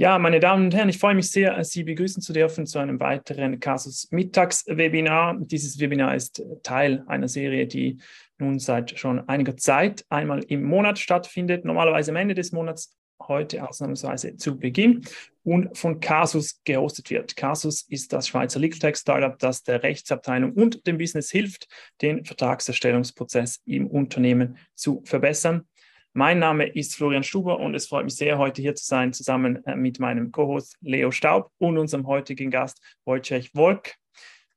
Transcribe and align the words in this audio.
Ja, 0.00 0.18
meine 0.18 0.40
Damen 0.40 0.64
und 0.64 0.74
Herren, 0.74 0.88
ich 0.88 0.96
freue 0.96 1.14
mich 1.14 1.30
sehr, 1.30 1.62
Sie 1.62 1.84
begrüßen 1.84 2.22
zu 2.22 2.32
dürfen 2.32 2.64
zu 2.64 2.78
einem 2.78 2.98
weiteren 3.00 3.60
Casus 3.60 4.08
Mittags-Webinar. 4.10 5.36
Dieses 5.40 5.78
Webinar 5.78 6.16
ist 6.16 6.42
Teil 6.62 7.04
einer 7.06 7.28
Serie, 7.28 7.66
die 7.66 7.98
nun 8.38 8.58
seit 8.58 8.98
schon 8.98 9.28
einiger 9.28 9.58
Zeit 9.58 10.06
einmal 10.08 10.42
im 10.44 10.62
Monat 10.62 10.98
stattfindet, 10.98 11.66
normalerweise 11.66 12.12
am 12.12 12.16
Ende 12.16 12.34
des 12.34 12.50
Monats, 12.50 12.96
heute 13.28 13.68
ausnahmsweise 13.68 14.38
zu 14.38 14.58
Beginn 14.58 15.04
und 15.44 15.76
von 15.76 16.00
Casus 16.00 16.62
gehostet 16.64 17.10
wird. 17.10 17.36
Casus 17.36 17.82
ist 17.82 18.14
das 18.14 18.28
Schweizer 18.28 18.58
Legal 18.58 18.78
Tech 18.78 18.96
Startup, 18.96 19.38
das 19.38 19.64
der 19.64 19.82
Rechtsabteilung 19.82 20.54
und 20.54 20.86
dem 20.86 20.96
Business 20.96 21.30
hilft, 21.30 21.68
den 22.00 22.24
Vertragserstellungsprozess 22.24 23.60
im 23.66 23.86
Unternehmen 23.86 24.56
zu 24.74 25.02
verbessern. 25.04 25.66
Mein 26.12 26.40
Name 26.40 26.66
ist 26.66 26.96
Florian 26.96 27.22
Stuber 27.22 27.60
und 27.60 27.76
es 27.76 27.86
freut 27.86 28.02
mich 28.02 28.16
sehr, 28.16 28.36
heute 28.36 28.60
hier 28.60 28.74
zu 28.74 28.84
sein, 28.84 29.12
zusammen 29.12 29.64
äh, 29.64 29.76
mit 29.76 30.00
meinem 30.00 30.32
Co-Host 30.32 30.76
Leo 30.80 31.12
Staub 31.12 31.52
und 31.58 31.78
unserem 31.78 32.08
heutigen 32.08 32.50
Gast 32.50 32.80
Wojciech 33.04 33.54
Wolk. 33.54 33.94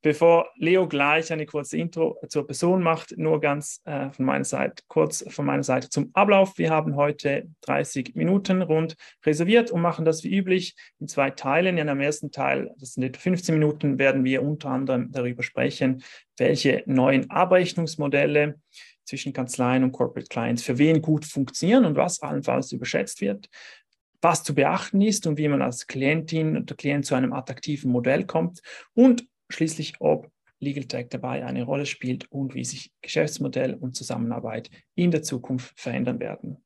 Bevor 0.01 0.49
Leo 0.57 0.87
gleich 0.87 1.31
eine 1.31 1.45
kurze 1.45 1.77
Intro 1.77 2.19
zur 2.27 2.47
Person 2.47 2.81
macht, 2.81 3.15
nur 3.17 3.39
ganz 3.39 3.81
äh, 3.85 4.09
von 4.09 4.25
meiner 4.25 4.45
Seite, 4.45 4.81
kurz 4.87 5.23
von 5.29 5.45
meiner 5.45 5.61
Seite 5.61 5.89
zum 5.89 6.09
Ablauf. 6.13 6.57
Wir 6.57 6.71
haben 6.71 6.95
heute 6.95 7.47
30 7.61 8.15
Minuten 8.15 8.63
rund 8.63 8.95
reserviert 9.23 9.69
und 9.69 9.81
machen 9.81 10.05
das 10.05 10.23
wie 10.23 10.35
üblich 10.35 10.75
in 10.99 11.07
zwei 11.07 11.29
Teilen. 11.29 11.77
In 11.77 11.87
einem 11.87 12.01
ersten 12.01 12.31
Teil, 12.31 12.71
das 12.79 12.95
sind 12.95 13.03
etwa 13.03 13.21
15 13.21 13.53
Minuten, 13.53 13.99
werden 13.99 14.23
wir 14.23 14.41
unter 14.41 14.69
anderem 14.71 15.11
darüber 15.11 15.43
sprechen, 15.43 16.03
welche 16.35 16.81
neuen 16.87 17.29
Abrechnungsmodelle 17.29 18.55
zwischen 19.05 19.33
Kanzleien 19.33 19.83
und 19.83 19.91
Corporate 19.91 20.27
Clients 20.27 20.63
für 20.63 20.77
wen 20.77 21.01
gut 21.01 21.25
funktionieren 21.25 21.85
und 21.85 21.95
was 21.95 22.21
allenfalls 22.21 22.71
überschätzt 22.71 23.21
wird, 23.21 23.49
was 24.21 24.43
zu 24.43 24.55
beachten 24.55 25.01
ist 25.01 25.27
und 25.27 25.37
wie 25.37 25.47
man 25.47 25.61
als 25.61 25.87
Klientin 25.87 26.57
oder 26.57 26.75
Klient 26.75 27.05
zu 27.05 27.15
einem 27.15 27.33
attraktiven 27.33 27.91
Modell 27.91 28.25
kommt 28.25 28.61
und 28.93 29.27
schließlich, 29.49 29.95
ob 29.99 30.31
Legal 30.59 30.85
Tech 30.85 31.07
dabei 31.09 31.45
eine 31.45 31.63
Rolle 31.63 31.85
spielt 31.85 32.31
und 32.31 32.55
wie 32.55 32.63
sich 32.63 32.91
Geschäftsmodell 33.01 33.73
und 33.73 33.95
Zusammenarbeit 33.95 34.69
in 34.95 35.11
der 35.11 35.21
Zukunft 35.21 35.77
verändern 35.79 36.19
werden. 36.19 36.63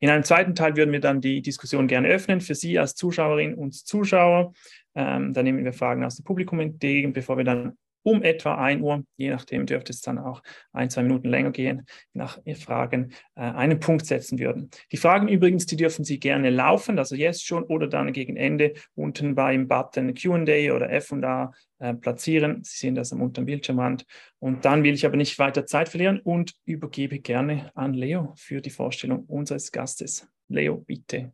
In 0.00 0.10
einem 0.10 0.22
zweiten 0.22 0.54
Teil 0.54 0.76
würden 0.76 0.92
wir 0.92 1.00
dann 1.00 1.20
die 1.20 1.42
Diskussion 1.42 1.86
gerne 1.86 2.08
öffnen 2.08 2.40
für 2.40 2.54
Sie 2.54 2.78
als 2.78 2.94
Zuschauerinnen 2.94 3.54
und 3.54 3.74
Zuschauer. 3.74 4.52
Ähm, 4.94 5.32
da 5.32 5.42
nehmen 5.42 5.64
wir 5.64 5.72
Fragen 5.72 6.04
aus 6.04 6.16
dem 6.16 6.24
Publikum 6.24 6.60
entgegen, 6.60 7.12
bevor 7.12 7.36
wir 7.36 7.44
dann 7.44 7.78
um 8.02 8.22
etwa 8.22 8.56
1 8.56 8.82
Uhr, 8.82 9.04
je 9.16 9.30
nachdem 9.30 9.66
dürfte 9.66 9.92
es 9.92 10.00
dann 10.00 10.18
auch 10.18 10.42
ein, 10.72 10.90
zwei 10.90 11.02
Minuten 11.02 11.28
länger 11.28 11.50
gehen, 11.50 11.86
nach 12.12 12.38
Fragen 12.58 13.12
äh, 13.34 13.40
einen 13.40 13.80
Punkt 13.80 14.06
setzen 14.06 14.38
würden. 14.38 14.70
Die 14.90 14.96
Fragen 14.96 15.28
übrigens, 15.28 15.66
die 15.66 15.76
dürfen 15.76 16.04
Sie 16.04 16.18
gerne 16.18 16.50
laufen, 16.50 16.98
also 16.98 17.14
jetzt 17.14 17.46
schon 17.46 17.64
oder 17.64 17.86
dann 17.86 18.12
gegen 18.12 18.36
Ende 18.36 18.74
unten 18.94 19.34
beim 19.34 19.68
Button 19.68 20.14
Q&A 20.14 20.74
oder 20.74 20.90
F&A 20.90 21.52
äh, 21.78 21.94
platzieren. 21.94 22.62
Sie 22.64 22.78
sehen 22.78 22.94
das 22.94 23.12
am 23.12 23.22
unteren 23.22 23.46
Bildschirmrand. 23.46 24.04
Und 24.38 24.64
dann 24.64 24.82
will 24.82 24.94
ich 24.94 25.06
aber 25.06 25.16
nicht 25.16 25.38
weiter 25.38 25.66
Zeit 25.66 25.88
verlieren 25.88 26.20
und 26.20 26.54
übergebe 26.64 27.18
gerne 27.18 27.70
an 27.74 27.94
Leo 27.94 28.34
für 28.36 28.60
die 28.60 28.70
Vorstellung 28.70 29.24
unseres 29.26 29.72
Gastes. 29.72 30.28
Leo, 30.48 30.76
bitte. 30.76 31.32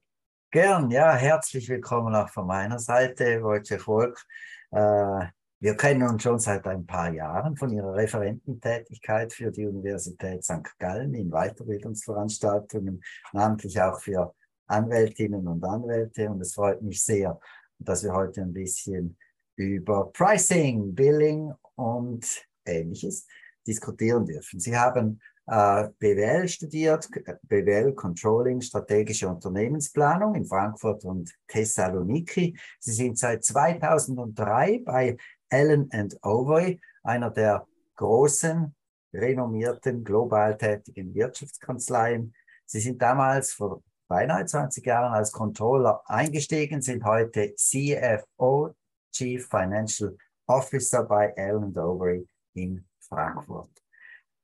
Gern, 0.51 0.91
ja, 0.91 1.15
herzlich 1.15 1.69
willkommen 1.69 2.15
auch 2.15 2.31
von 2.31 2.47
meiner 2.47 2.79
Seite, 2.79 3.43
Wojciech 3.43 3.83
Volk. 3.83 4.25
Äh, 4.71 5.27
wir 5.61 5.77
kennen 5.77 6.09
uns 6.09 6.23
schon 6.23 6.39
seit 6.39 6.67
ein 6.67 6.87
paar 6.87 7.13
Jahren 7.13 7.57
von 7.57 7.71
Ihrer 7.71 7.95
Referententätigkeit 7.95 9.33
für 9.33 9.51
die 9.51 9.67
Universität 9.67 10.45
St. 10.45 10.79
Gallen 10.79 11.15
in 11.15 11.31
Weiterbildungsveranstaltungen, 11.31 13.03
namentlich 13.33 13.81
auch 13.81 14.01
für 14.01 14.35
Anwältinnen 14.69 15.49
und 15.49 15.65
Anwälte. 15.65 16.31
Und 16.31 16.41
es 16.41 16.55
freut 16.55 16.83
mich 16.83 17.03
sehr, 17.03 17.41
dass 17.79 18.05
wir 18.05 18.13
heute 18.13 18.43
ein 18.43 18.53
bisschen 18.53 19.17
über 19.57 20.13
Pricing, 20.13 20.95
Billing 20.95 21.53
und 21.75 22.25
Ähnliches 22.65 23.27
diskutieren 23.67 24.27
dürfen. 24.27 24.61
Sie 24.61 24.77
haben 24.77 25.21
äh, 25.47 25.89
BWL 25.99 26.47
studiert, 26.47 27.09
BWL 27.43 27.95
Controlling, 27.95 28.61
strategische 28.61 29.29
Unternehmensplanung 29.29 30.35
in 30.35 30.45
Frankfurt 30.45 31.05
und 31.05 31.33
Thessaloniki. 31.49 32.57
Sie 32.79 32.93
sind 32.93 33.19
seit 33.19 33.45
2003 33.45 34.83
bei 34.85 35.17
Allen 35.51 35.91
Overy, 36.23 36.81
einer 37.03 37.31
der 37.31 37.67
großen, 37.97 38.75
renommierten, 39.13 40.05
global 40.05 40.57
tätigen 40.57 41.15
Wirtschaftskanzleien. 41.15 42.35
Sie 42.67 42.81
sind 42.81 43.01
damals 43.01 43.53
vor 43.53 43.83
beinahe 44.09 44.45
20 44.45 44.85
Jahren 44.85 45.13
als 45.13 45.33
Controller 45.33 46.03
eingestiegen, 46.07 46.83
sind 46.83 47.05
heute 47.05 47.55
CFO, 47.55 48.75
Chief 49.13 49.47
Financial 49.49 50.17
Officer 50.47 51.05
bei 51.05 51.35
Allen 51.37 51.77
Overy 51.77 52.27
in 52.55 52.87
Frankfurt. 53.01 53.71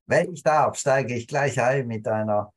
Wenn 0.06 0.32
ich 0.32 0.42
darf, 0.42 0.76
steige 0.76 1.14
ich 1.14 1.26
gleich 1.26 1.60
ein 1.60 1.86
mit 1.86 2.06
einer 2.06 2.52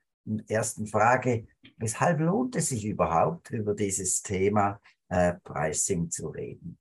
ersten 0.47 0.87
Frage. 0.87 1.47
Weshalb 1.77 2.19
lohnt 2.19 2.55
es 2.55 2.69
sich 2.69 2.85
überhaupt, 2.85 3.51
über 3.51 3.73
dieses 3.73 4.21
Thema 4.21 4.81
äh, 5.09 5.33
Pricing 5.43 6.09
zu 6.09 6.27
reden? 6.29 6.77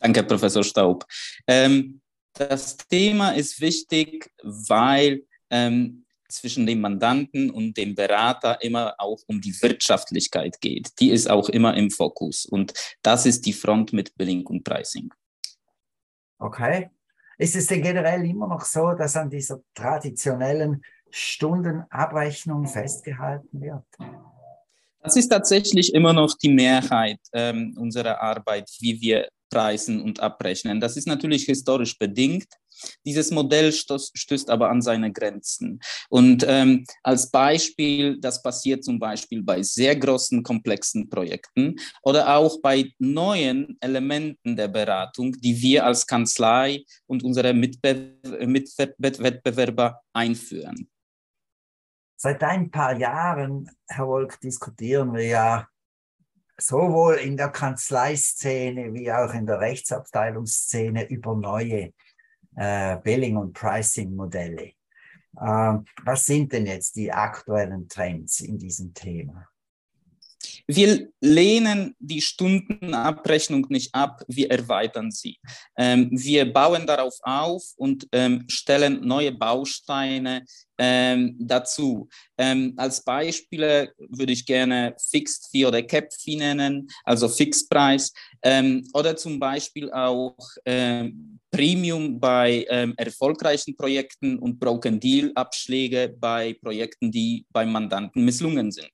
Danke, 0.00 0.22
Professor 0.22 0.62
Staub. 0.62 1.04
Ähm, 1.46 2.00
das 2.34 2.76
Thema 2.76 3.30
ist 3.30 3.60
wichtig, 3.60 4.30
weil 4.42 5.24
ähm, 5.50 6.04
zwischen 6.28 6.66
dem 6.66 6.80
Mandanten 6.80 7.50
und 7.50 7.76
dem 7.76 7.94
Berater 7.94 8.62
immer 8.62 8.94
auch 8.98 9.18
um 9.26 9.40
die 9.40 9.54
Wirtschaftlichkeit 9.62 10.60
geht. 10.60 10.90
Die 11.00 11.10
ist 11.10 11.28
auch 11.28 11.48
immer 11.48 11.74
im 11.74 11.90
Fokus. 11.90 12.44
Und 12.44 12.74
das 13.02 13.26
ist 13.26 13.46
die 13.46 13.52
Front 13.52 13.92
mit 13.92 14.14
Billing 14.16 14.46
und 14.46 14.62
Pricing. 14.62 15.12
Okay. 16.38 16.90
Ist 17.38 17.56
es 17.56 17.66
denn 17.66 17.82
generell 17.82 18.24
immer 18.24 18.48
noch 18.48 18.64
so, 18.64 18.92
dass 18.92 19.16
an 19.16 19.30
dieser 19.30 19.60
traditionellen 19.74 20.82
Stundenabrechnung 21.10 22.66
festgehalten 22.66 23.60
wird? 23.60 23.84
Das 25.00 25.16
ist 25.16 25.28
tatsächlich 25.28 25.94
immer 25.94 26.12
noch 26.12 26.36
die 26.36 26.52
Mehrheit 26.52 27.20
ähm, 27.32 27.74
unserer 27.78 28.20
Arbeit, 28.20 28.68
wie 28.80 29.00
wir 29.00 29.28
preisen 29.50 30.00
und 30.00 30.20
abrechnen. 30.20 30.80
Das 30.80 30.96
ist 30.96 31.06
natürlich 31.06 31.44
historisch 31.44 31.98
bedingt. 31.98 32.46
Dieses 33.04 33.30
Modell 33.30 33.72
stößt, 33.72 34.50
aber 34.50 34.70
an 34.70 34.82
seine 34.82 35.12
Grenzen. 35.12 35.80
Und 36.08 36.44
ähm, 36.46 36.84
als 37.02 37.30
Beispiel, 37.30 38.20
das 38.20 38.40
passiert 38.40 38.84
zum 38.84 39.00
Beispiel 39.00 39.42
bei 39.42 39.62
sehr 39.62 39.96
großen, 39.96 40.44
komplexen 40.44 41.08
Projekten 41.08 41.74
oder 42.02 42.36
auch 42.36 42.60
bei 42.60 42.92
neuen 42.98 43.76
Elementen 43.80 44.54
der 44.56 44.68
Beratung, 44.68 45.32
die 45.32 45.60
wir 45.60 45.86
als 45.86 46.06
Kanzlei 46.06 46.84
und 47.06 47.24
unsere 47.24 47.52
Mitwettbewerber 47.52 50.00
einführen. 50.12 50.88
Seit 52.20 52.42
ein 52.42 52.70
paar 52.70 52.96
Jahren, 52.96 53.70
Herr 53.86 54.08
Wolk, 54.08 54.40
diskutieren 54.40 55.14
wir 55.14 55.24
ja 55.24 55.68
sowohl 56.60 57.14
in 57.16 57.36
der 57.36 57.50
Kanzleiszene 57.50 58.92
wie 58.92 59.12
auch 59.12 59.32
in 59.32 59.46
der 59.46 59.60
Rechtsabteilungsszene 59.60 61.08
über 61.08 61.36
neue 61.36 61.92
äh, 62.56 62.96
Billing- 62.98 63.36
und 63.36 63.52
Pricing-Modelle. 63.52 64.72
Ähm, 65.40 65.84
was 66.04 66.26
sind 66.26 66.52
denn 66.52 66.66
jetzt 66.66 66.96
die 66.96 67.12
aktuellen 67.12 67.88
Trends 67.88 68.40
in 68.40 68.58
diesem 68.58 68.92
Thema? 68.92 69.48
Wir 70.70 71.08
lehnen 71.22 71.96
die 71.98 72.20
Stundenabrechnung 72.20 73.66
nicht 73.70 73.94
ab, 73.94 74.22
wir 74.28 74.50
erweitern 74.50 75.10
sie. 75.10 75.38
Ähm, 75.78 76.10
wir 76.12 76.52
bauen 76.52 76.86
darauf 76.86 77.14
auf 77.22 77.62
und 77.76 78.06
ähm, 78.12 78.44
stellen 78.48 79.00
neue 79.00 79.32
Bausteine 79.32 80.44
ähm, 80.76 81.36
dazu. 81.40 82.06
Ähm, 82.36 82.74
als 82.76 83.02
Beispiele 83.02 83.94
würde 83.96 84.34
ich 84.34 84.44
gerne 84.44 84.94
Fixed 84.98 85.48
Fee 85.50 85.64
oder 85.64 85.82
Cap 85.82 86.12
Fee 86.12 86.36
nennen, 86.36 86.86
also 87.02 87.30
Fixpreis, 87.30 88.12
ähm, 88.42 88.86
oder 88.92 89.16
zum 89.16 89.40
Beispiel 89.40 89.90
auch 89.90 90.36
ähm, 90.66 91.38
Premium 91.50 92.20
bei 92.20 92.66
ähm, 92.68 92.92
erfolgreichen 92.98 93.74
Projekten 93.74 94.38
und 94.38 94.60
Broken 94.60 95.00
Deal 95.00 95.32
Abschläge 95.34 96.14
bei 96.20 96.58
Projekten, 96.60 97.10
die 97.10 97.46
beim 97.52 97.72
Mandanten 97.72 98.22
misslungen 98.22 98.70
sind. 98.70 98.92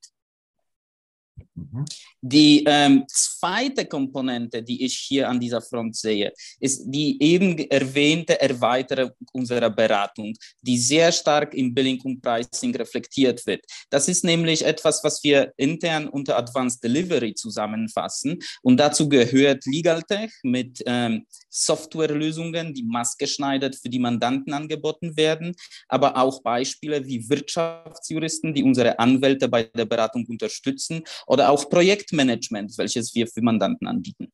Mhm. 1.54 1.84
Die 2.20 2.64
ähm, 2.66 3.04
zweite 3.06 3.86
Komponente, 3.86 4.62
die 4.62 4.84
ich 4.84 4.96
hier 4.96 5.28
an 5.28 5.38
dieser 5.38 5.62
Front 5.62 5.96
sehe, 5.96 6.32
ist 6.58 6.84
die 6.86 7.22
eben 7.22 7.58
erwähnte 7.70 8.40
Erweiterung 8.40 9.12
unserer 9.32 9.70
Beratung, 9.70 10.34
die 10.62 10.78
sehr 10.78 11.12
stark 11.12 11.54
im 11.54 11.72
Billing 11.72 12.00
und 12.02 12.20
Pricing 12.20 12.74
reflektiert 12.74 13.46
wird. 13.46 13.64
Das 13.90 14.08
ist 14.08 14.24
nämlich 14.24 14.64
etwas, 14.64 15.04
was 15.04 15.22
wir 15.22 15.52
intern 15.56 16.08
unter 16.08 16.36
Advanced 16.36 16.82
Delivery 16.82 17.34
zusammenfassen. 17.34 18.40
Und 18.62 18.78
dazu 18.78 19.08
gehört 19.08 19.64
LegalTech 19.66 20.32
mit 20.42 20.82
ähm, 20.86 21.26
Softwarelösungen, 21.50 22.74
die 22.74 22.82
maßgeschneidert 22.82 23.76
für 23.76 23.88
die 23.88 24.00
Mandanten 24.00 24.52
angeboten 24.52 25.16
werden, 25.16 25.54
aber 25.88 26.16
auch 26.16 26.42
Beispiele 26.42 27.06
wie 27.06 27.28
Wirtschaftsjuristen, 27.28 28.54
die 28.54 28.64
unsere 28.64 28.98
Anwälte 28.98 29.48
bei 29.48 29.62
der 29.62 29.84
Beratung 29.84 30.26
unterstützen 30.26 31.04
oder 31.26 31.43
oder 31.44 31.50
auch 31.52 31.68
Projektmanagement, 31.68 32.76
welches 32.78 33.14
wir 33.14 33.26
für 33.26 33.42
Mandanten 33.42 33.86
anbieten. 33.86 34.32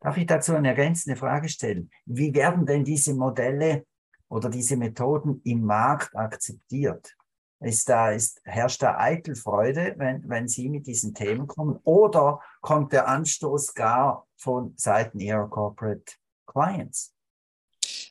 Darf 0.00 0.16
ich 0.16 0.26
dazu 0.26 0.54
eine 0.54 0.68
ergänzende 0.68 1.16
Frage 1.16 1.48
stellen? 1.48 1.90
Wie 2.06 2.34
werden 2.34 2.66
denn 2.66 2.84
diese 2.84 3.14
Modelle 3.14 3.84
oder 4.28 4.48
diese 4.48 4.76
Methoden 4.76 5.40
im 5.44 5.64
Markt 5.64 6.16
akzeptiert? 6.16 7.14
Ist 7.60 7.88
da, 7.88 8.10
ist, 8.10 8.40
herrscht 8.44 8.82
da 8.82 8.98
Eitelfreude, 8.98 9.94
wenn, 9.98 10.28
wenn 10.28 10.48
Sie 10.48 10.68
mit 10.68 10.88
diesen 10.88 11.14
Themen 11.14 11.46
kommen? 11.46 11.78
Oder 11.84 12.40
kommt 12.60 12.92
der 12.92 13.06
Anstoß 13.06 13.74
gar 13.74 14.26
von 14.36 14.74
Seiten 14.76 15.20
Ihrer 15.20 15.48
Corporate 15.48 16.14
Clients? 16.46 17.14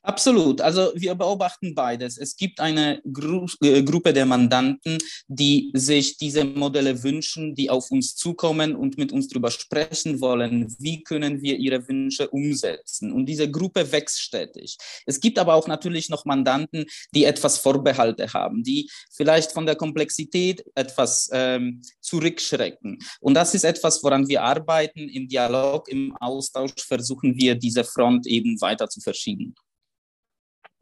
Absolut. 0.04 0.62
Also 0.62 0.92
wir 0.96 1.14
beobachten 1.14 1.76
beides. 1.76 2.18
Es 2.18 2.36
gibt 2.36 2.60
eine 2.60 3.02
Gru 3.14 3.46
äh, 3.62 3.84
Gruppe 3.84 4.14
der 4.14 4.26
Mandanten, 4.26 4.98
die 5.28 5.70
sich 5.76 6.18
diese 6.18 6.44
Modelle 6.44 7.04
wünschen, 7.04 7.54
die 7.54 7.70
auf 7.70 7.92
uns 7.92 8.16
zukommen 8.16 8.76
und 8.76 8.98
mit 8.98 9.12
uns 9.12 9.28
darüber 9.28 9.52
sprechen 9.52 10.20
wollen, 10.20 10.76
wie 10.80 11.04
können 11.04 11.44
wir 11.44 11.58
ihre 11.58 11.88
Wünsche 11.88 12.28
umsetzen. 12.30 13.12
Und 13.12 13.28
diese 13.28 13.52
Gruppe 13.52 13.92
wächst 13.92 14.22
stetig. 14.22 14.78
Es 15.06 15.20
gibt 15.20 15.38
aber 15.38 15.54
auch 15.54 15.68
natürlich 15.68 16.10
noch 16.10 16.26
Mandanten, 16.26 16.86
die 17.14 17.26
etwas 17.26 17.60
Vorbehalte 17.60 18.34
haben, 18.34 18.64
die 18.64 18.90
vielleicht 19.12 19.52
von 19.52 19.68
der 19.68 19.76
Komplexität 19.76 20.66
etwas 20.74 21.30
ähm, 21.32 21.84
zurückschrecken. 22.00 22.98
Und 23.20 23.36
das 23.36 23.54
ist 23.54 23.66
etwas, 23.66 24.04
woran 24.04 24.28
wir 24.28 24.42
arbeiten. 24.42 25.10
Im 25.10 25.28
Dialog, 25.28 25.88
im 25.90 26.16
Austausch 26.18 26.74
versuchen 26.88 27.36
wir, 27.38 27.54
diese 27.54 27.84
Front 27.84 28.26
eben 28.26 28.60
weiter 28.62 28.90
zu 28.90 29.00
verschieben. 29.00 29.54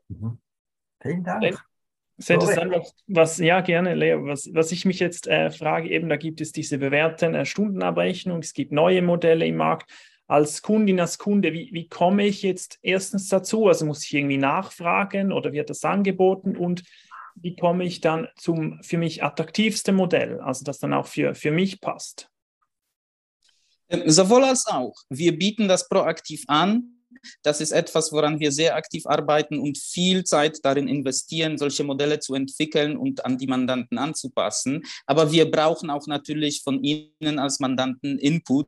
Mhm. 0.09 0.39
Vielen 1.01 1.23
Dank. 1.23 1.63
Sehr 2.21 2.35
interessant, 2.35 2.73
was, 2.73 2.93
was, 3.07 3.37
ja 3.37 3.61
gerne, 3.61 3.95
Leo, 3.95 4.25
was, 4.25 4.49
was 4.53 4.73
ich 4.73 4.83
mich 4.83 4.99
jetzt 4.99 5.25
äh, 5.27 5.51
frage, 5.51 5.89
eben 5.89 6.09
da 6.09 6.17
gibt 6.17 6.41
es 6.41 6.51
diese 6.51 6.77
bewährten 6.77 7.33
äh, 7.33 7.45
Stundenabrechnungen, 7.45 8.43
es 8.43 8.53
gibt 8.53 8.73
neue 8.73 9.01
Modelle 9.01 9.45
im 9.45 9.55
Markt. 9.55 9.89
Als 10.27 10.61
Kundin, 10.61 10.99
als 10.99 11.17
Kunde, 11.17 11.53
wie, 11.53 11.69
wie 11.71 11.87
komme 11.87 12.25
ich 12.25 12.43
jetzt 12.43 12.77
erstens 12.81 13.29
dazu? 13.29 13.67
Also 13.67 13.85
muss 13.85 14.03
ich 14.03 14.13
irgendwie 14.13 14.37
nachfragen 14.37 15.31
oder 15.31 15.53
wird 15.53 15.69
das 15.69 15.83
angeboten 15.85 16.57
und 16.57 16.83
wie 17.35 17.55
komme 17.55 17.85
ich 17.85 18.01
dann 18.01 18.27
zum 18.35 18.83
für 18.83 18.97
mich 18.97 19.23
attraktivsten 19.23 19.95
Modell, 19.95 20.41
also 20.41 20.65
das 20.65 20.79
dann 20.79 20.93
auch 20.93 21.07
für, 21.07 21.33
für 21.35 21.51
mich 21.51 21.79
passt? 21.79 22.29
Ähm, 23.87 24.03
sowohl 24.05 24.43
als 24.43 24.67
auch. 24.67 24.93
Wir 25.09 25.37
bieten 25.37 25.69
das 25.69 25.87
proaktiv 25.87 26.43
an 26.47 26.98
das 27.43 27.61
ist 27.61 27.71
etwas, 27.71 28.11
woran 28.11 28.39
wir 28.39 28.51
sehr 28.51 28.75
aktiv 28.75 29.05
arbeiten 29.05 29.59
und 29.59 29.77
viel 29.77 30.23
Zeit 30.23 30.59
darin 30.63 30.87
investieren, 30.87 31.57
solche 31.57 31.83
Modelle 31.83 32.19
zu 32.19 32.35
entwickeln 32.35 32.97
und 32.97 33.25
an 33.25 33.37
die 33.37 33.47
Mandanten 33.47 33.97
anzupassen. 33.97 34.83
Aber 35.05 35.31
wir 35.31 35.49
brauchen 35.49 35.89
auch 35.89 36.07
natürlich 36.07 36.61
von 36.63 36.83
Ihnen 36.83 37.39
als 37.39 37.59
Mandanten 37.59 38.19
Input 38.19 38.67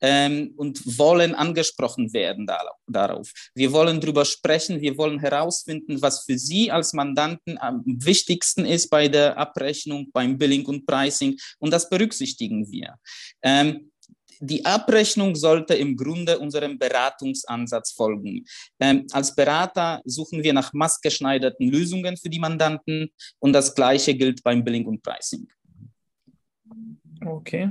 ähm, 0.00 0.52
und 0.56 0.98
wollen 0.98 1.34
angesprochen 1.34 2.12
werden 2.12 2.48
darauf. 2.86 3.32
Wir 3.54 3.72
wollen 3.72 4.00
darüber 4.00 4.24
sprechen, 4.24 4.80
wir 4.80 4.96
wollen 4.96 5.18
herausfinden, 5.18 6.00
was 6.00 6.24
für 6.24 6.38
Sie 6.38 6.70
als 6.70 6.92
Mandanten 6.92 7.58
am 7.58 7.82
wichtigsten 7.84 8.64
ist 8.64 8.88
bei 8.88 9.08
der 9.08 9.36
Abrechnung, 9.36 10.10
beim 10.12 10.38
Billing 10.38 10.66
und 10.66 10.86
Pricing 10.86 11.36
und 11.58 11.72
das 11.72 11.88
berücksichtigen 11.88 12.70
wir. 12.70 12.94
Ähm, 13.42 13.90
die 14.40 14.64
Abrechnung 14.64 15.34
sollte 15.34 15.74
im 15.74 15.96
Grunde 15.96 16.38
unserem 16.38 16.78
Beratungsansatz 16.78 17.92
folgen. 17.92 18.44
Ähm, 18.80 19.06
als 19.12 19.34
Berater 19.34 20.00
suchen 20.04 20.42
wir 20.42 20.52
nach 20.52 20.72
maßgeschneiderten 20.72 21.68
Lösungen 21.68 22.16
für 22.16 22.28
die 22.28 22.38
Mandanten 22.38 23.10
und 23.38 23.52
das 23.52 23.74
Gleiche 23.74 24.14
gilt 24.14 24.42
beim 24.42 24.64
Billing 24.64 24.86
und 24.86 25.02
Pricing. 25.02 25.48
Okay. 27.24 27.70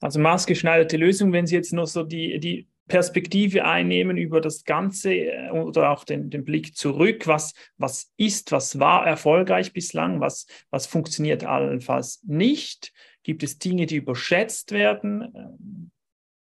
Also 0.00 0.20
maßgeschneiderte 0.20 0.96
Lösung, 0.96 1.32
wenn 1.32 1.46
Sie 1.46 1.56
jetzt 1.56 1.72
noch 1.72 1.86
so 1.86 2.04
die, 2.04 2.38
die 2.38 2.68
Perspektive 2.88 3.64
einnehmen 3.64 4.16
über 4.16 4.40
das 4.40 4.64
Ganze 4.64 5.12
äh, 5.14 5.50
oder 5.50 5.90
auch 5.90 6.04
den, 6.04 6.30
den 6.30 6.44
Blick 6.44 6.76
zurück, 6.76 7.26
was, 7.26 7.52
was 7.76 8.10
ist, 8.16 8.50
was 8.50 8.78
war 8.78 9.06
erfolgreich 9.06 9.72
bislang, 9.72 10.20
was, 10.20 10.46
was 10.70 10.86
funktioniert 10.86 11.44
allenfalls 11.44 12.22
nicht 12.24 12.92
Gibt 13.28 13.42
es 13.42 13.58
Dinge, 13.58 13.84
die 13.84 13.96
überschätzt 13.96 14.72
werden? 14.72 15.92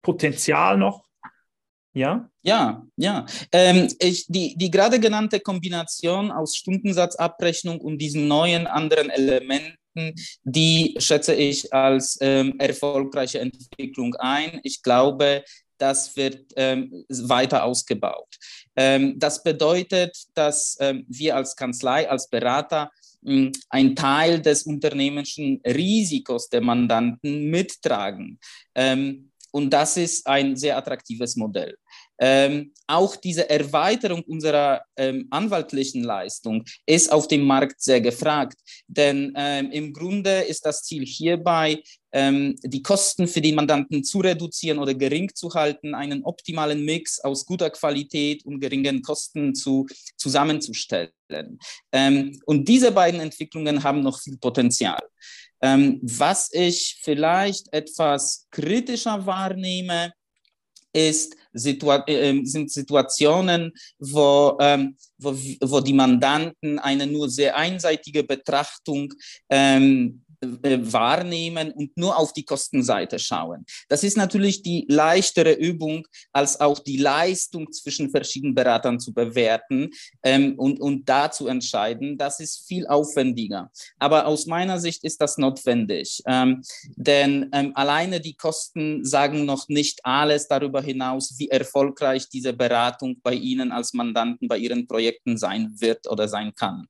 Potenzial 0.02 0.78
noch? 0.78 1.06
Ja? 1.94 2.30
Ja, 2.42 2.86
ja. 2.98 3.26
Ähm, 3.54 3.88
ich, 3.98 4.26
die, 4.28 4.58
die 4.58 4.70
gerade 4.70 5.00
genannte 5.00 5.40
Kombination 5.40 6.32
aus 6.32 6.58
Stundensatzabrechnung 6.58 7.80
und 7.80 8.00
diesen 8.00 8.28
neuen 8.28 8.68
anderen 8.68 9.10
Elementen, 9.10 10.16
die 10.44 10.98
schätze 10.98 11.34
ich 11.34 11.72
als 11.72 12.18
ähm, 12.20 12.60
erfolgreiche 12.60 13.40
Entwicklung 13.40 14.14
ein. 14.16 14.60
Ich 14.64 14.84
glaube, 14.84 15.46
das 15.78 16.14
wird 16.18 16.52
ähm, 16.58 17.06
weiter 17.08 17.64
ausgebaut. 17.64 18.36
Ähm, 18.76 19.18
das 19.18 19.44
bedeutet, 19.44 20.26
dass 20.34 20.76
ähm, 20.82 21.06
wir 21.08 21.38
als 21.38 21.56
Kanzlei, 21.56 22.10
als 22.10 22.30
Berater 22.30 22.92
ein 23.70 23.96
Teil 23.96 24.42
des 24.42 24.64
unternehmerischen 24.64 25.62
Risikos 25.66 26.50
der 26.50 26.62
Mandanten 26.62 27.50
mittragen. 27.50 28.40
Ähm, 28.76 29.32
und 29.52 29.70
das 29.70 29.96
ist 29.96 30.28
ein 30.28 30.58
sehr 30.58 30.78
attraktives 30.78 31.38
Modell. 31.38 31.78
Ähm, 32.20 32.74
auch 32.88 33.16
diese 33.16 33.50
Erweiterung 33.50 34.22
unserer 34.24 34.82
ähm, 34.98 35.28
anwaltlichen 35.30 36.04
Leistung 36.04 36.64
ist 36.86 37.12
auf 37.12 37.28
dem 37.28 37.46
Markt 37.46 37.82
sehr 37.82 38.02
gefragt, 38.02 38.58
denn 38.88 39.34
ähm, 39.36 39.72
im 39.72 39.94
Grunde 39.94 40.42
ist 40.42 40.66
das 40.66 40.84
Ziel 40.84 41.06
hierbei, 41.06 41.82
die 42.16 42.82
Kosten 42.82 43.28
für 43.28 43.42
die 43.42 43.52
Mandanten 43.52 44.04
zu 44.04 44.20
reduzieren 44.20 44.80
oder 44.80 44.94
gering 44.94 45.30
zu 45.36 45.54
halten, 45.54 45.94
einen 45.94 46.24
optimalen 46.24 46.86
Mix 46.86 47.20
aus 47.20 47.46
guter 47.46 47.70
Qualität 47.70 48.46
und 48.46 48.62
geringen 48.62 49.02
Kosten 49.02 49.54
zu, 49.54 49.86
zusammenzustellen. 50.16 51.60
Ähm, 51.92 52.40
und 52.46 52.68
diese 52.70 52.92
beiden 52.92 53.20
Entwicklungen 53.20 53.84
haben 53.84 54.02
noch 54.02 54.22
viel 54.22 54.38
Potenzial. 54.38 55.02
Ähm, 55.62 56.00
was 56.04 56.50
ich 56.54 57.00
vielleicht 57.02 57.74
etwas 57.74 58.48
kritischer 58.50 59.26
wahrnehme, 59.26 60.14
ist, 60.96 61.36
Situa 61.52 62.04
äh, 62.08 62.30
ähm, 62.30 62.46
sind 62.46 62.72
Situationen, 62.72 63.74
wo, 64.00 64.58
ähm, 64.62 64.96
wo, 65.18 65.36
wo 65.62 65.82
die 65.82 65.94
Mandanten 65.94 66.80
eine 66.80 67.06
nur 67.06 67.30
sehr 67.30 67.56
einseitige 67.58 68.24
Betrachtung 68.24 69.14
ähm, 69.50 70.24
äh, 70.64 70.80
wahrnehmen 70.94 71.72
und 71.72 71.96
nur 71.98 72.18
auf 72.18 72.34
die 72.34 72.44
Kostenseite 72.44 73.20
schauen. 73.20 73.66
Das 73.90 74.04
ist 74.04 74.18
natürlich 74.18 74.62
die 74.62 74.86
leichtere 74.90 75.54
Übung, 75.54 76.08
als 76.32 76.60
auch 76.60 76.80
die 76.80 76.98
Leistung 76.98 77.72
zwischen 77.72 78.10
verschiedenen 78.10 78.56
Beratern 78.56 79.00
zu 79.00 79.14
bewerten 79.14 79.92
ähm, 80.24 80.56
und, 80.58 80.80
und 80.80 81.08
da 81.08 81.32
zu 81.32 81.48
entscheiden. 81.48 82.18
Das 82.18 82.40
ist 82.40 82.68
viel 82.68 82.88
aufwendiger. 82.88 83.72
Aber 84.00 84.26
aus 84.26 84.46
meiner 84.46 84.80
Sicht 84.80 85.04
ist 85.04 85.22
das 85.22 85.38
notwendig, 85.38 86.22
ähm, 86.28 86.62
denn 86.96 87.50
ähm, 87.54 87.72
alleine 87.76 88.20
die 88.20 88.36
Kosten 88.36 89.06
sagen 89.06 89.46
noch 89.46 89.68
nicht 89.68 90.06
alles 90.06 90.48
darüber 90.48 90.82
hinaus, 90.82 91.36
wie 91.38 91.50
erfolgreich 91.50 92.30
diese 92.30 92.54
Beratung 92.54 93.20
bei 93.22 93.34
Ihnen 93.34 93.72
als 93.72 93.94
Mandanten 93.94 94.48
bei 94.48 94.58
Ihren 94.58 94.88
Projekten 94.88 95.38
sein 95.38 95.74
wird 95.80 96.08
oder 96.08 96.28
sein 96.28 96.54
kann. 96.54 96.88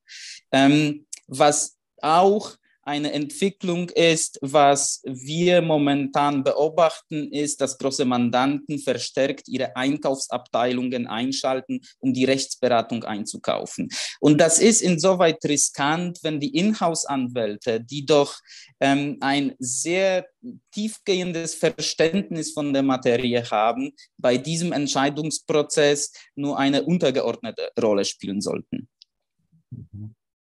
Ähm, 0.52 1.06
was 1.26 1.76
auch 2.00 2.56
eine 2.86 3.12
Entwicklung 3.12 3.90
ist, 3.90 4.38
was 4.42 5.02
wir 5.04 5.60
momentan 5.60 6.44
beobachten, 6.44 7.32
ist, 7.32 7.60
dass 7.60 7.78
große 7.78 8.04
Mandanten 8.04 8.78
verstärkt 8.78 9.48
ihre 9.48 9.74
Einkaufsabteilungen 9.74 11.08
einschalten, 11.08 11.80
um 11.98 12.14
die 12.14 12.24
Rechtsberatung 12.24 13.02
einzukaufen. 13.02 13.88
Und 14.20 14.40
das 14.40 14.60
ist 14.60 14.82
insoweit 14.82 15.44
riskant, 15.44 16.20
wenn 16.22 16.38
die 16.38 16.56
Inhouse-Anwälte, 16.56 17.80
die 17.80 18.06
doch 18.06 18.38
ähm, 18.78 19.16
ein 19.20 19.56
sehr 19.58 20.26
tiefgehendes 20.70 21.56
Verständnis 21.56 22.52
von 22.52 22.72
der 22.72 22.84
Materie 22.84 23.42
haben, 23.50 23.92
bei 24.16 24.38
diesem 24.38 24.70
Entscheidungsprozess 24.70 26.12
nur 26.36 26.56
eine 26.56 26.84
untergeordnete 26.84 27.72
Rolle 27.80 28.04
spielen 28.04 28.40
sollten. 28.40 28.88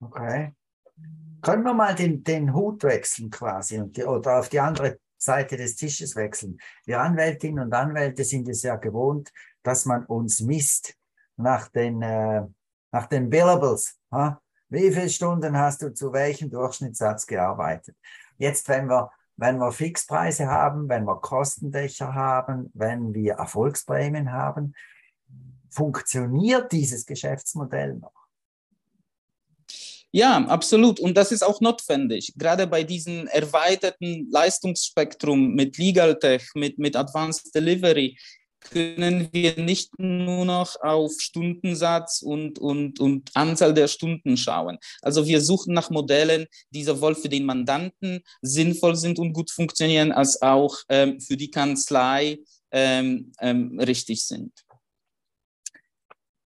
Okay. 0.02 0.52
Können 1.46 1.64
wir 1.64 1.76
mal 1.76 1.94
den, 1.94 2.24
den 2.24 2.56
Hut 2.56 2.84
wechseln 2.84 3.30
quasi 3.30 3.80
die, 3.92 4.04
oder 4.04 4.40
auf 4.40 4.50
die 4.50 4.60
andere 4.60 4.98
Seite 5.16 5.56
des 5.58 5.76
Tisches 5.76 6.16
wechseln? 6.16 6.58
Wir 6.86 7.00
Anwältinnen 7.00 7.66
und 7.66 7.72
Anwälte 7.72 8.24
sind 8.24 8.50
es 8.50 8.64
ja 8.64 8.78
gewohnt, 8.78 9.32
dass 9.62 9.86
man 9.86 10.06
uns 10.08 10.40
misst 10.40 10.96
nach 11.38 11.68
den, 11.68 12.02
äh, 12.02 12.42
nach 12.92 13.06
den 13.06 13.30
Billables. 13.30 13.96
Ha? 14.12 14.42
Wie 14.70 14.92
viele 14.92 15.08
Stunden 15.08 15.56
hast 15.56 15.84
du 15.84 15.94
zu 15.94 16.12
welchem 16.14 16.50
Durchschnittssatz 16.50 17.28
gearbeitet? 17.28 17.96
Jetzt, 18.40 18.68
wenn 18.68 18.88
wir, 18.88 19.12
wenn 19.36 19.60
wir 19.60 19.72
Fixpreise 19.72 20.48
haben, 20.48 20.90
wenn 20.90 21.06
wir 21.06 21.22
Kostendächer 21.22 22.16
haben, 22.16 22.72
wenn 22.74 23.14
wir 23.14 23.36
Erfolgsprämien 23.36 24.32
haben, 24.32 24.74
funktioniert 25.70 26.72
dieses 26.72 27.06
Geschäftsmodell 27.06 27.98
noch? 27.98 28.15
Ja, 30.16 30.38
absolut. 30.46 31.02
Und 31.02 31.18
das 31.18 31.34
ist 31.34 31.44
auch 31.44 31.60
notwendig. 31.60 32.32
Gerade 32.38 32.68
bei 32.68 32.84
diesem 32.86 33.28
erweiterten 33.28 34.30
Leistungsspektrum 34.32 35.54
mit 35.56 35.78
Legal 35.78 36.18
Tech, 36.18 36.52
mit, 36.56 36.80
mit 36.80 36.96
Advanced 36.96 37.54
Delivery, 37.54 38.18
können 38.62 39.28
wir 39.34 39.60
nicht 39.60 39.92
nur 40.00 40.46
noch 40.46 40.78
auf 40.82 41.12
Stundensatz 41.20 42.22
und, 42.22 42.60
und, 42.60 43.02
und 43.02 43.30
Anzahl 43.34 43.74
der 43.74 43.90
Stunden 43.90 44.38
schauen. 44.38 44.78
Also 45.02 45.28
wir 45.28 45.42
suchen 45.42 45.74
nach 45.74 45.90
Modellen, 45.90 46.48
die 46.70 46.86
sowohl 46.86 47.16
für 47.16 47.28
den 47.28 47.44
Mandanten 47.44 48.24
sinnvoll 48.42 48.96
sind 48.96 49.20
und 49.20 49.34
gut 49.34 49.52
funktionieren, 49.52 50.14
als 50.14 50.42
auch 50.42 50.78
ähm, 50.88 51.20
für 51.20 51.36
die 51.36 51.52
Kanzlei 51.52 52.40
ähm, 52.72 53.34
ähm, 53.42 53.78
richtig 53.82 54.26
sind. 54.26 54.54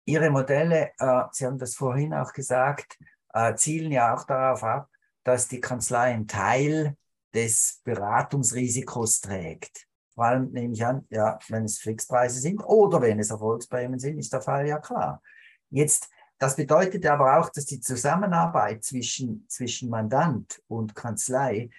Ihre 0.05 0.29
Modelle, 0.29 0.91
äh, 0.97 1.23
Sie 1.33 1.45
haben 1.45 1.59
das 1.59 1.75
vorhin 1.75 2.13
auch 2.13 2.31
gesagt, 2.31 2.97
äh, 3.33 3.55
zielen 3.55 3.91
ja 3.91 4.15
auch 4.15 4.23
darauf 4.25 4.63
ab, 4.63 4.89
dass 5.23 5.47
die 5.47 5.61
Kanzlei 5.61 6.13
einen 6.13 6.27
Teil 6.27 6.95
des 7.33 7.81
Beratungsrisikos 7.83 9.21
trägt. 9.21 9.87
Vor 10.15 10.25
allem 10.25 10.51
nehme 10.51 10.73
ich 10.73 10.85
an, 10.85 11.05
ja, 11.09 11.39
wenn 11.47 11.65
es 11.65 11.79
Fixpreise 11.79 12.39
sind 12.39 12.61
oder 12.63 13.01
wenn 13.01 13.19
es 13.19 13.29
Erfolgsprämien 13.29 13.99
sind, 13.99 14.17
ist 14.17 14.33
der 14.33 14.41
Fall 14.41 14.67
ja 14.67 14.79
klar. 14.79 15.21
Jetzt, 15.69 16.09
das 16.39 16.55
bedeutet 16.55 17.05
aber 17.05 17.39
auch, 17.39 17.49
dass 17.49 17.65
die 17.65 17.79
Zusammenarbeit 17.79 18.83
zwischen, 18.83 19.45
zwischen 19.47 19.89
Mandant 19.89 20.61
und 20.67 20.95
Kanzlei, 20.95 21.69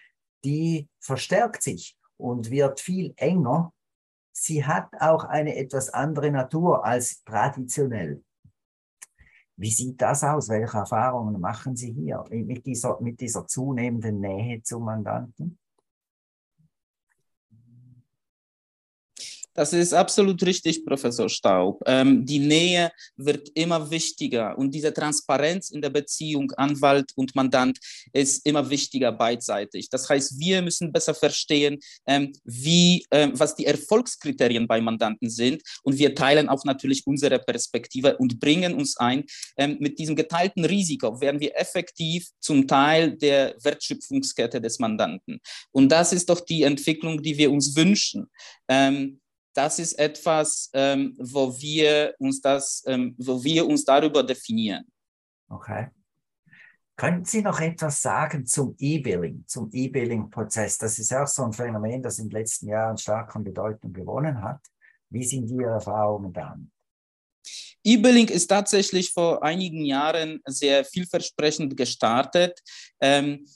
die 0.45 0.89
verstärkt 1.01 1.63
sich 1.63 1.99
und 2.17 2.51
wird 2.51 2.81
viel 2.81 3.13
enger. 3.17 3.73
Sie 4.33 4.65
hat 4.65 4.89
auch 5.01 5.25
eine 5.25 5.57
etwas 5.57 5.91
andere 5.91 6.31
Natur 6.31 6.85
als 6.85 7.23
traditionell. 7.25 8.23
Wie 9.61 9.71
sieht 9.71 10.01
das 10.01 10.25
aus? 10.25 10.49
Welche 10.49 10.79
Erfahrungen 10.79 11.39
machen 11.39 11.77
Sie 11.77 11.93
hier 11.93 12.25
mit 12.31 12.65
dieser, 12.65 12.99
mit 13.03 13.21
dieser 13.21 13.47
zunehmenden 13.47 14.19
Nähe 14.19 14.63
zum 14.63 14.87
Mandanten? 14.87 15.60
Das 19.55 19.73
ist 19.73 19.93
absolut 19.93 20.43
richtig, 20.45 20.85
Professor 20.85 21.29
Staub. 21.29 21.83
Ähm, 21.87 22.25
die 22.25 22.39
Nähe 22.39 22.93
wird 23.17 23.49
immer 23.55 23.91
wichtiger 23.91 24.57
und 24.57 24.73
diese 24.73 24.95
Transparenz 24.95 25.71
in 25.71 25.83
der 25.83 25.91
Beziehung 25.91 26.53
Anwalt 26.53 27.11
und 27.17 27.35
Mandant 27.35 27.79
ist 28.13 28.47
immer 28.47 28.71
wichtiger 28.71 29.11
beidseitig. 29.11 29.91
Das 29.91 30.09
heißt, 30.09 30.39
wir 30.39 30.63
müssen 30.63 30.93
besser 30.93 31.15
verstehen, 31.15 31.79
ähm, 32.07 32.33
wie, 32.45 33.05
ähm, 33.11 33.33
was 33.35 33.57
die 33.57 33.67
Erfolgskriterien 33.67 34.69
bei 34.69 34.81
Mandanten 34.81 35.29
sind 35.29 35.63
und 35.83 35.99
wir 35.99 36.15
teilen 36.15 36.49
auch 36.49 36.65
natürlich 36.65 37.07
unsere 37.07 37.41
Perspektive 37.41 38.17
und 38.19 38.39
bringen 38.39 38.75
uns 38.75 38.97
ein. 38.99 39.25
Ähm, 39.57 39.79
mit 39.81 39.99
diesem 39.99 40.15
geteilten 40.15 40.65
Risiko 40.65 41.21
werden 41.21 41.41
wir 41.41 41.57
effektiv 41.57 42.29
zum 42.41 42.69
Teil 42.69 43.17
der 43.17 43.57
Wertschöpfungskette 43.63 44.61
des 44.61 44.79
Mandanten. 44.79 45.41
Und 45.73 45.91
das 45.91 46.13
ist 46.13 46.29
doch 46.29 46.41
die 46.41 46.63
Entwicklung, 46.63 47.21
die 47.23 47.37
wir 47.37 47.51
uns 47.51 47.75
wünschen. 47.75 48.31
Ähm, 48.69 49.20
das 49.55 49.79
ist 49.79 49.99
etwas, 49.99 50.71
ähm, 50.73 51.17
wo, 51.19 51.57
wir 51.59 52.15
uns 52.19 52.41
das, 52.41 52.83
ähm, 52.87 53.15
wo 53.19 53.43
wir 53.43 53.67
uns 53.67 53.85
darüber 53.85 54.23
definieren. 54.23 54.85
Okay. 55.49 55.89
Könnten 56.97 57.25
Sie 57.25 57.43
noch 57.43 57.61
etwas 57.61 58.03
sagen 58.03 58.45
zum 58.45 58.75
E-Billing, 58.79 59.45
zum 59.47 59.71
E-Billing-Prozess? 59.73 60.77
Das 60.79 60.99
ist 60.99 61.15
auch 61.15 61.27
so 61.27 61.45
ein 61.45 61.53
Phänomen, 61.53 62.03
das 62.03 62.19
in 62.19 62.29
den 62.29 62.39
letzten 62.39 62.69
Jahren 62.69 62.99
stark 62.99 63.35
an 63.35 63.43
Bedeutung 63.43 63.93
gewonnen 63.93 64.43
hat. 64.43 64.61
Wie 65.09 65.25
sind 65.25 65.49
Ihre 65.49 65.71
Erfahrungen 65.71 66.33
damit? 66.33 66.69
E-Billing 67.83 68.29
ist 68.29 68.49
tatsächlich 68.49 69.13
vor 69.13 69.43
einigen 69.43 69.85
Jahren 69.85 70.41
sehr 70.45 70.85
vielversprechend 70.85 71.77
gestartet. 71.77 72.61
Ähm, 73.01 73.47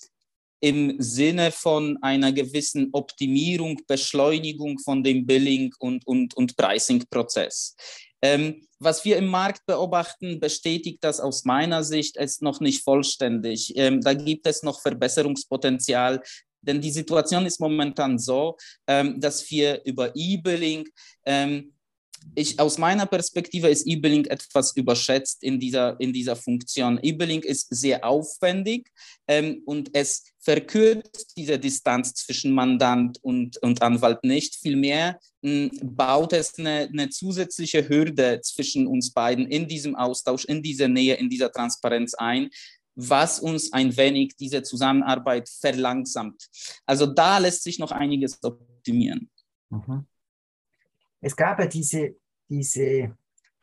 im 0.65 0.97
Sinne 0.99 1.53
von 1.53 1.99
einer 2.01 2.33
gewissen 2.33 2.89
Optimierung, 2.93 3.83
Beschleunigung 3.87 4.79
von 4.79 5.05
dem 5.05 5.27
Billing- 5.27 5.75
und, 5.79 6.07
und, 6.07 6.35
und 6.39 6.57
Pricing-Prozess. 6.57 7.77
Ähm, 8.23 8.67
was 8.79 9.05
wir 9.05 9.19
im 9.19 9.27
Markt 9.27 9.67
beobachten, 9.67 10.41
bestätigt 10.41 11.05
das 11.05 11.21
aus 11.21 11.45
meiner 11.45 11.85
Sicht 11.85 12.17
ist 12.17 12.41
noch 12.41 12.61
nicht 12.61 12.83
vollständig. 12.83 13.77
Ähm, 13.77 14.01
da 14.01 14.15
gibt 14.15 14.47
es 14.47 14.63
noch 14.63 14.81
Verbesserungspotenzial. 14.81 16.23
Denn 16.63 16.81
die 16.81 16.91
Situation 16.91 17.45
ist 17.45 17.61
momentan 17.61 18.19
so, 18.19 18.57
ähm, 18.87 19.21
dass 19.21 19.51
wir 19.51 19.83
über 19.85 20.13
E-Billing 20.17 20.89
ähm, 21.27 21.74
ich, 22.35 22.59
aus 22.59 22.79
meiner 22.79 23.07
Perspektive 23.07 23.69
ist 23.69 23.87
E-Billing 23.87 24.25
etwas 24.27 24.77
überschätzt 24.77 25.43
in 25.43 25.61
dieser, 25.61 25.99
in 26.01 26.13
dieser 26.13 26.37
Funktion. 26.37 26.99
E-Billing 27.03 27.43
ist 27.43 27.69
sehr 27.71 28.05
aufwendig 28.05 28.91
ähm, 29.29 29.63
und 29.67 29.91
es 29.95 30.25
verkürzt 30.39 31.35
diese 31.37 31.59
Distanz 31.59 32.15
zwischen 32.15 32.53
Mandant 32.53 33.19
und, 33.23 33.59
und 33.59 33.83
Anwalt 33.83 34.25
nicht. 34.25 34.57
Vielmehr 34.57 35.19
m, 35.43 35.71
hm, 35.71 35.97
baut 35.97 36.33
es 36.33 36.59
eine, 36.59 36.89
eine 36.93 37.11
zusätzliche 37.11 37.89
Hürde 37.89 38.41
zwischen 38.43 38.87
uns 38.87 39.13
beiden 39.13 39.47
in 39.47 39.69
diesem 39.69 39.95
Austausch, 39.95 40.45
in 40.45 40.63
dieser 40.63 40.89
Nähe, 40.89 41.15
in 41.15 41.31
dieser 41.31 41.53
Transparenz 41.53 42.15
ein, 42.15 42.51
was 42.97 43.41
uns 43.41 43.73
ein 43.73 43.97
wenig 43.97 44.37
diese 44.37 44.63
Zusammenarbeit 44.63 45.49
verlangsamt. 45.49 46.49
Also 46.87 47.07
da 47.07 47.39
lässt 47.39 47.63
sich 47.63 47.79
noch 47.79 47.93
einiges 47.93 48.43
optimieren. 48.43 49.31
Mhm. 49.71 50.07
Es 51.25 51.37
gab 51.37 51.59
ja 51.59 51.65
diese, 51.65 52.17
diese 52.51 53.17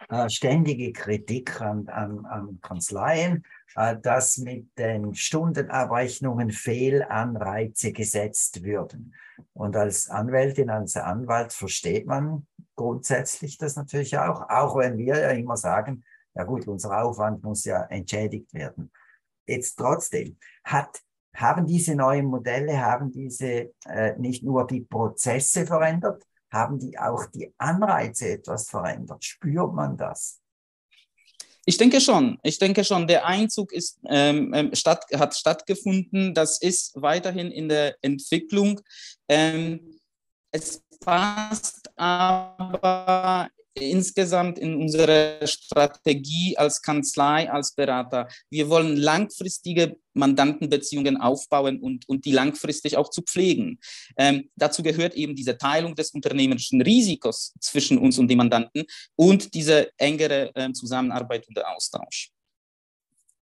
äh, 0.09 0.29
ständige 0.29 0.91
Kritik 0.93 1.61
an, 1.61 1.87
an, 1.89 2.25
an 2.25 2.59
Kanzleien, 2.59 3.45
äh, 3.75 3.97
dass 4.01 4.39
mit 4.39 4.75
den 4.79 5.13
Stundenabrechnungen 5.13 6.49
Fehlanreize 6.49 7.91
gesetzt 7.91 8.63
würden. 8.63 9.13
Und 9.53 9.75
als 9.75 10.09
Anwältin, 10.09 10.71
als 10.71 10.97
Anwalt 10.97 11.53
versteht 11.53 12.07
man 12.07 12.47
grundsätzlich 12.75 13.59
das 13.59 13.75
natürlich 13.75 14.17
auch, 14.17 14.49
auch 14.49 14.75
wenn 14.77 14.97
wir 14.97 15.19
ja 15.19 15.29
immer 15.29 15.55
sagen, 15.55 16.03
ja 16.33 16.45
gut, 16.45 16.67
unser 16.67 17.03
Aufwand 17.03 17.43
muss 17.43 17.63
ja 17.65 17.83
entschädigt 17.83 18.51
werden. 18.55 18.91
Jetzt 19.45 19.75
trotzdem, 19.75 20.35
hat, 20.63 20.99
haben 21.35 21.67
diese 21.67 21.93
neuen 21.93 22.25
Modelle, 22.25 22.83
haben 22.83 23.11
diese 23.11 23.71
äh, 23.85 24.17
nicht 24.17 24.43
nur 24.43 24.65
die 24.65 24.81
Prozesse 24.81 25.67
verändert, 25.67 26.25
haben 26.51 26.79
die 26.79 26.97
auch 26.97 27.25
die 27.27 27.53
Anreize 27.57 28.29
etwas 28.29 28.69
verändert? 28.69 29.23
Spürt 29.23 29.73
man 29.73 29.97
das? 29.97 30.41
Ich 31.65 31.77
denke 31.77 32.01
schon. 32.01 32.39
Ich 32.43 32.57
denke 32.57 32.83
schon. 32.83 33.07
Der 33.07 33.25
Einzug 33.25 33.71
ist, 33.71 33.99
ähm, 34.07 34.53
ähm, 34.53 34.73
statt, 34.73 35.05
hat 35.13 35.35
stattgefunden. 35.35 36.33
Das 36.33 36.59
ist 36.59 36.99
weiterhin 37.01 37.51
in 37.51 37.69
der 37.69 37.95
Entwicklung. 38.01 38.81
Ähm, 39.29 39.99
es 40.51 40.83
passt 40.99 41.89
aber 41.95 43.49
insgesamt 43.73 44.59
in 44.59 44.75
unserer 44.75 45.45
Strategie 45.47 46.57
als 46.57 46.81
Kanzlei, 46.81 47.49
als 47.51 47.73
Berater. 47.73 48.27
Wir 48.49 48.69
wollen 48.69 48.97
langfristige 48.97 49.97
Mandantenbeziehungen 50.13 51.17
aufbauen 51.17 51.79
und, 51.79 52.07
und 52.09 52.25
die 52.25 52.31
langfristig 52.31 52.97
auch 52.97 53.09
zu 53.09 53.21
pflegen. 53.21 53.79
Ähm, 54.17 54.49
dazu 54.55 54.83
gehört 54.83 55.13
eben 55.13 55.35
diese 55.35 55.57
Teilung 55.57 55.95
des 55.95 56.11
unternehmerischen 56.11 56.81
Risikos 56.81 57.53
zwischen 57.59 57.97
uns 57.97 58.19
und 58.19 58.27
dem 58.27 58.37
Mandanten 58.37 58.83
und 59.15 59.53
diese 59.53 59.89
engere 59.97 60.53
äh, 60.55 60.71
Zusammenarbeit 60.73 61.47
und 61.47 61.55
der 61.55 61.69
Austausch. 61.73 62.31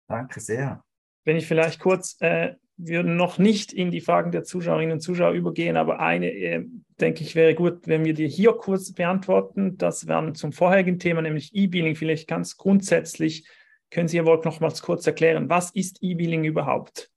Danke 0.08 0.40
sehr. 0.40 0.84
Wenn 1.30 1.38
ich 1.38 1.46
vielleicht 1.46 1.80
kurz 1.80 2.18
äh, 2.22 2.56
würden 2.78 3.16
noch 3.16 3.38
nicht 3.38 3.72
in 3.72 3.92
die 3.92 4.02
Fragen 4.02 4.32
der 4.32 4.46
Zuschauerinnen 4.46 4.94
und 4.94 5.02
Zuschauer 5.02 5.34
übergehen, 5.34 5.78
aber 5.78 6.00
eine, 6.00 6.32
äh, 6.32 6.66
denke 7.00 7.24
ich, 7.24 7.36
wäre 7.36 7.54
gut, 7.54 7.82
wenn 7.86 8.04
wir 8.04 8.16
die 8.16 8.28
hier 8.28 8.54
kurz 8.54 8.94
beantworten. 8.94 9.78
Das 9.78 10.08
wäre 10.08 10.34
zum 10.34 10.54
vorherigen 10.54 10.98
Thema, 10.98 11.22
nämlich 11.22 11.54
E-Billing. 11.54 11.96
Vielleicht 11.96 12.28
ganz 12.28 12.58
grundsätzlich 12.58 13.46
können 13.92 14.08
Sie 14.08 14.20
aber 14.20 14.42
nochmals 14.44 14.82
kurz 14.82 15.06
erklären, 15.06 15.50
was 15.50 15.70
ist 15.70 16.00
E-Billing 16.02 16.46
überhaupt? 16.46 17.12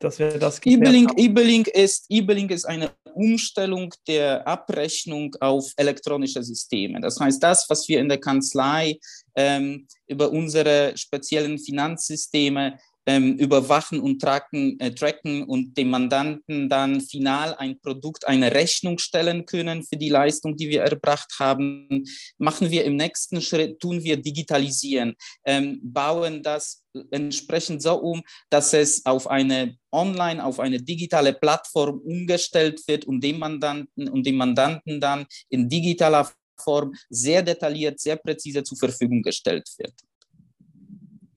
Dass 0.00 0.18
wir 0.18 0.36
das 0.36 0.60
E-Billing, 0.64 1.08
E-Billing 1.16 1.66
ist, 1.66 2.06
E-Billing 2.08 2.48
ist 2.50 2.64
eine 2.64 2.90
Umstellung 3.14 3.94
der 4.08 4.48
Abrechnung 4.48 5.36
auf 5.38 5.72
elektronische 5.76 6.42
Systeme. 6.42 7.00
Das 7.00 7.20
heißt, 7.20 7.40
das, 7.40 7.70
was 7.70 7.88
wir 7.88 8.00
in 8.00 8.08
der 8.08 8.18
Kanzlei 8.18 8.98
ähm, 9.36 9.86
über 10.08 10.32
unsere 10.32 10.92
speziellen 10.96 11.58
Finanzsysteme 11.60 12.78
ähm, 13.08 13.38
überwachen 13.38 14.00
und 14.00 14.20
tracken, 14.20 14.78
äh, 14.80 14.94
tracken 14.94 15.44
und 15.44 15.78
dem 15.78 15.88
Mandanten 15.88 16.68
dann 16.68 17.00
final 17.00 17.54
ein 17.54 17.80
Produkt, 17.80 18.28
eine 18.28 18.52
Rechnung 18.52 18.98
stellen 18.98 19.46
können 19.46 19.82
für 19.82 19.96
die 19.96 20.10
Leistung, 20.10 20.58
die 20.58 20.68
wir 20.68 20.82
erbracht 20.82 21.36
haben, 21.38 22.04
machen 22.36 22.70
wir 22.70 22.84
im 22.84 22.96
nächsten 22.96 23.40
Schritt, 23.40 23.80
tun 23.80 24.04
wir 24.04 24.18
digitalisieren, 24.18 25.14
ähm, 25.46 25.80
bauen 25.82 26.42
das 26.42 26.84
entsprechend 27.10 27.80
so 27.80 27.94
um, 27.94 28.22
dass 28.50 28.74
es 28.74 29.06
auf 29.06 29.26
eine 29.26 29.78
online, 29.90 30.44
auf 30.44 30.60
eine 30.60 30.82
digitale 30.82 31.32
Plattform 31.32 32.00
umgestellt 32.00 32.86
wird 32.88 33.06
und 33.06 33.24
dem 33.24 33.38
Mandanten 33.38 34.10
und 34.10 34.26
dem 34.26 34.36
Mandanten 34.36 35.00
dann 35.00 35.24
in 35.48 35.66
digitaler 35.66 36.30
Form 36.60 36.92
sehr 37.08 37.42
detailliert, 37.42 38.00
sehr 38.00 38.16
präzise 38.16 38.62
zur 38.62 38.76
Verfügung 38.76 39.22
gestellt 39.22 39.66
wird. 39.78 39.94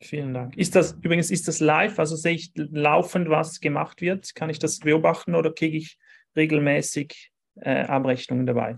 Vielen 0.01 0.33
Dank. 0.33 0.57
Ist 0.57 0.75
das 0.75 0.93
übrigens 1.01 1.29
ist 1.29 1.47
das 1.47 1.59
live? 1.59 1.99
Also 1.99 2.15
sehe 2.15 2.33
ich 2.33 2.51
laufend, 2.55 3.29
was 3.29 3.59
gemacht 3.59 4.01
wird? 4.01 4.33
Kann 4.33 4.49
ich 4.49 4.57
das 4.57 4.79
beobachten 4.79 5.35
oder 5.35 5.53
kriege 5.53 5.77
ich 5.77 5.97
regelmäßig 6.35 7.31
äh, 7.57 7.83
Abrechnungen 7.83 8.45
dabei? 8.45 8.77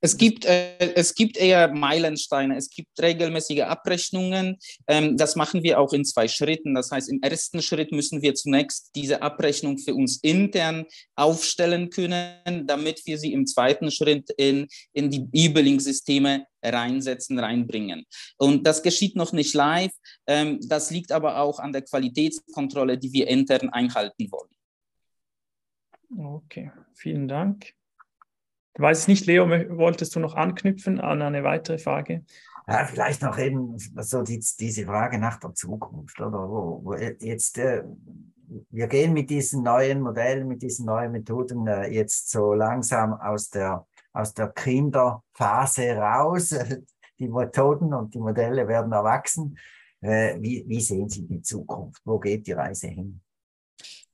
Es 0.00 0.16
gibt, 0.16 0.44
äh, 0.44 0.94
es 0.94 1.14
gibt 1.14 1.36
eher 1.36 1.72
Meilensteine, 1.72 2.56
es 2.56 2.70
gibt 2.70 2.88
regelmäßige 3.00 3.62
Abrechnungen. 3.62 4.58
Ähm, 4.86 5.16
das 5.16 5.34
machen 5.34 5.62
wir 5.62 5.80
auch 5.80 5.92
in 5.92 6.04
zwei 6.04 6.28
Schritten. 6.28 6.74
Das 6.74 6.90
heißt, 6.90 7.08
im 7.08 7.20
ersten 7.20 7.62
Schritt 7.62 7.90
müssen 7.90 8.22
wir 8.22 8.34
zunächst 8.34 8.90
diese 8.94 9.22
Abrechnung 9.22 9.78
für 9.78 9.94
uns 9.94 10.18
intern 10.22 10.84
aufstellen 11.16 11.90
können, 11.90 12.66
damit 12.66 13.04
wir 13.06 13.18
sie 13.18 13.32
im 13.32 13.46
zweiten 13.46 13.90
Schritt 13.90 14.30
in, 14.36 14.68
in 14.92 15.10
die 15.10 15.26
E-Billing-Systeme 15.32 16.46
reinsetzen, 16.62 17.38
reinbringen. 17.38 18.04
Und 18.36 18.66
das 18.66 18.82
geschieht 18.82 19.16
noch 19.16 19.32
nicht 19.32 19.54
live. 19.54 19.92
Ähm, 20.26 20.60
das 20.62 20.90
liegt 20.90 21.10
aber 21.10 21.40
auch 21.40 21.58
an 21.58 21.72
der 21.72 21.82
Qualitätskontrolle, 21.82 22.98
die 22.98 23.12
wir 23.12 23.26
intern 23.26 23.68
einhalten 23.70 24.30
wollen. 24.30 24.50
Okay, 26.16 26.70
vielen 26.94 27.28
Dank. 27.28 27.77
Ich 28.78 28.82
weiß 28.82 29.08
nicht, 29.08 29.26
Leo, 29.26 29.48
wolltest 29.48 30.14
du 30.14 30.20
noch 30.20 30.36
anknüpfen 30.36 31.00
an 31.00 31.20
eine 31.20 31.42
weitere 31.42 31.78
Frage? 31.78 32.24
Ja, 32.68 32.84
vielleicht 32.84 33.22
noch 33.22 33.36
eben 33.36 33.76
so 33.76 34.22
die, 34.22 34.38
diese 34.38 34.86
Frage 34.86 35.18
nach 35.18 35.40
der 35.40 35.52
Zukunft, 35.52 36.20
oder? 36.20 36.48
Wo, 36.48 36.80
wo 36.84 36.94
jetzt, 36.94 37.58
äh, 37.58 37.82
wir 38.70 38.86
gehen 38.86 39.14
mit 39.14 39.30
diesen 39.30 39.64
neuen 39.64 40.00
Modellen, 40.00 40.46
mit 40.46 40.62
diesen 40.62 40.86
neuen 40.86 41.10
Methoden 41.10 41.66
äh, 41.66 41.88
jetzt 41.88 42.30
so 42.30 42.54
langsam 42.54 43.14
aus 43.14 43.50
der, 43.50 43.84
aus 44.12 44.32
der 44.32 44.46
Kinderphase 44.50 45.96
raus. 45.96 46.50
Die 47.18 47.26
Methoden 47.26 47.92
und 47.92 48.14
die 48.14 48.20
Modelle 48.20 48.68
werden 48.68 48.92
erwachsen. 48.92 49.58
Äh, 50.00 50.36
wie, 50.40 50.64
wie 50.68 50.80
sehen 50.80 51.08
Sie 51.08 51.26
die 51.26 51.42
Zukunft? 51.42 52.00
Wo 52.04 52.20
geht 52.20 52.46
die 52.46 52.52
Reise 52.52 52.86
hin? 52.86 53.20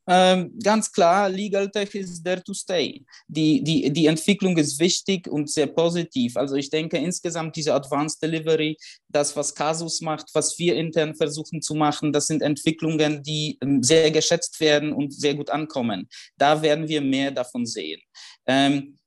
Ähm, 0.07 0.59
ganz 0.63 0.93
klar, 0.93 1.29
Legal 1.31 1.71
Tech 1.71 1.95
is 1.95 2.23
there 2.23 2.43
to 2.43 2.53
stay. 2.53 3.05
Die, 3.27 3.63
die, 3.65 3.91
die 3.91 4.07
Entwicklung 4.07 4.57
ist 4.59 4.79
wichtig 4.79 5.27
und 5.29 5.51
sehr 5.51 5.67
positiv. 5.67 6.37
Also 6.37 6.57
ich 6.57 6.69
denke 6.69 6.99
insgesamt 6.99 7.57
diese 7.57 7.73
Advanced 7.73 8.23
Delivery, 8.23 8.77
das, 9.09 9.35
was 9.35 9.55
Casus 9.55 10.03
macht, 10.03 10.29
was 10.35 10.59
wir 10.59 10.77
intern 10.77 11.15
versuchen 11.15 11.63
zu 11.63 11.75
machen, 11.75 12.13
das 12.13 12.27
sind 12.27 12.43
Entwicklungen, 12.43 13.23
die 13.23 13.59
ähm, 13.63 13.83
sehr 13.83 14.11
geschätzt 14.11 14.61
werden 14.61 14.93
und 14.93 15.13
sehr 15.13 15.35
gut 15.35 15.49
ankommen. 15.51 16.09
Da 16.37 16.61
werden 16.61 16.87
wir 16.89 17.01
mehr 17.01 17.31
davon 17.31 17.65
sehen. 17.65 18.01
Ähm, 18.47 18.99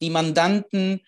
die 0.00 0.10
Mandanten 0.10 1.00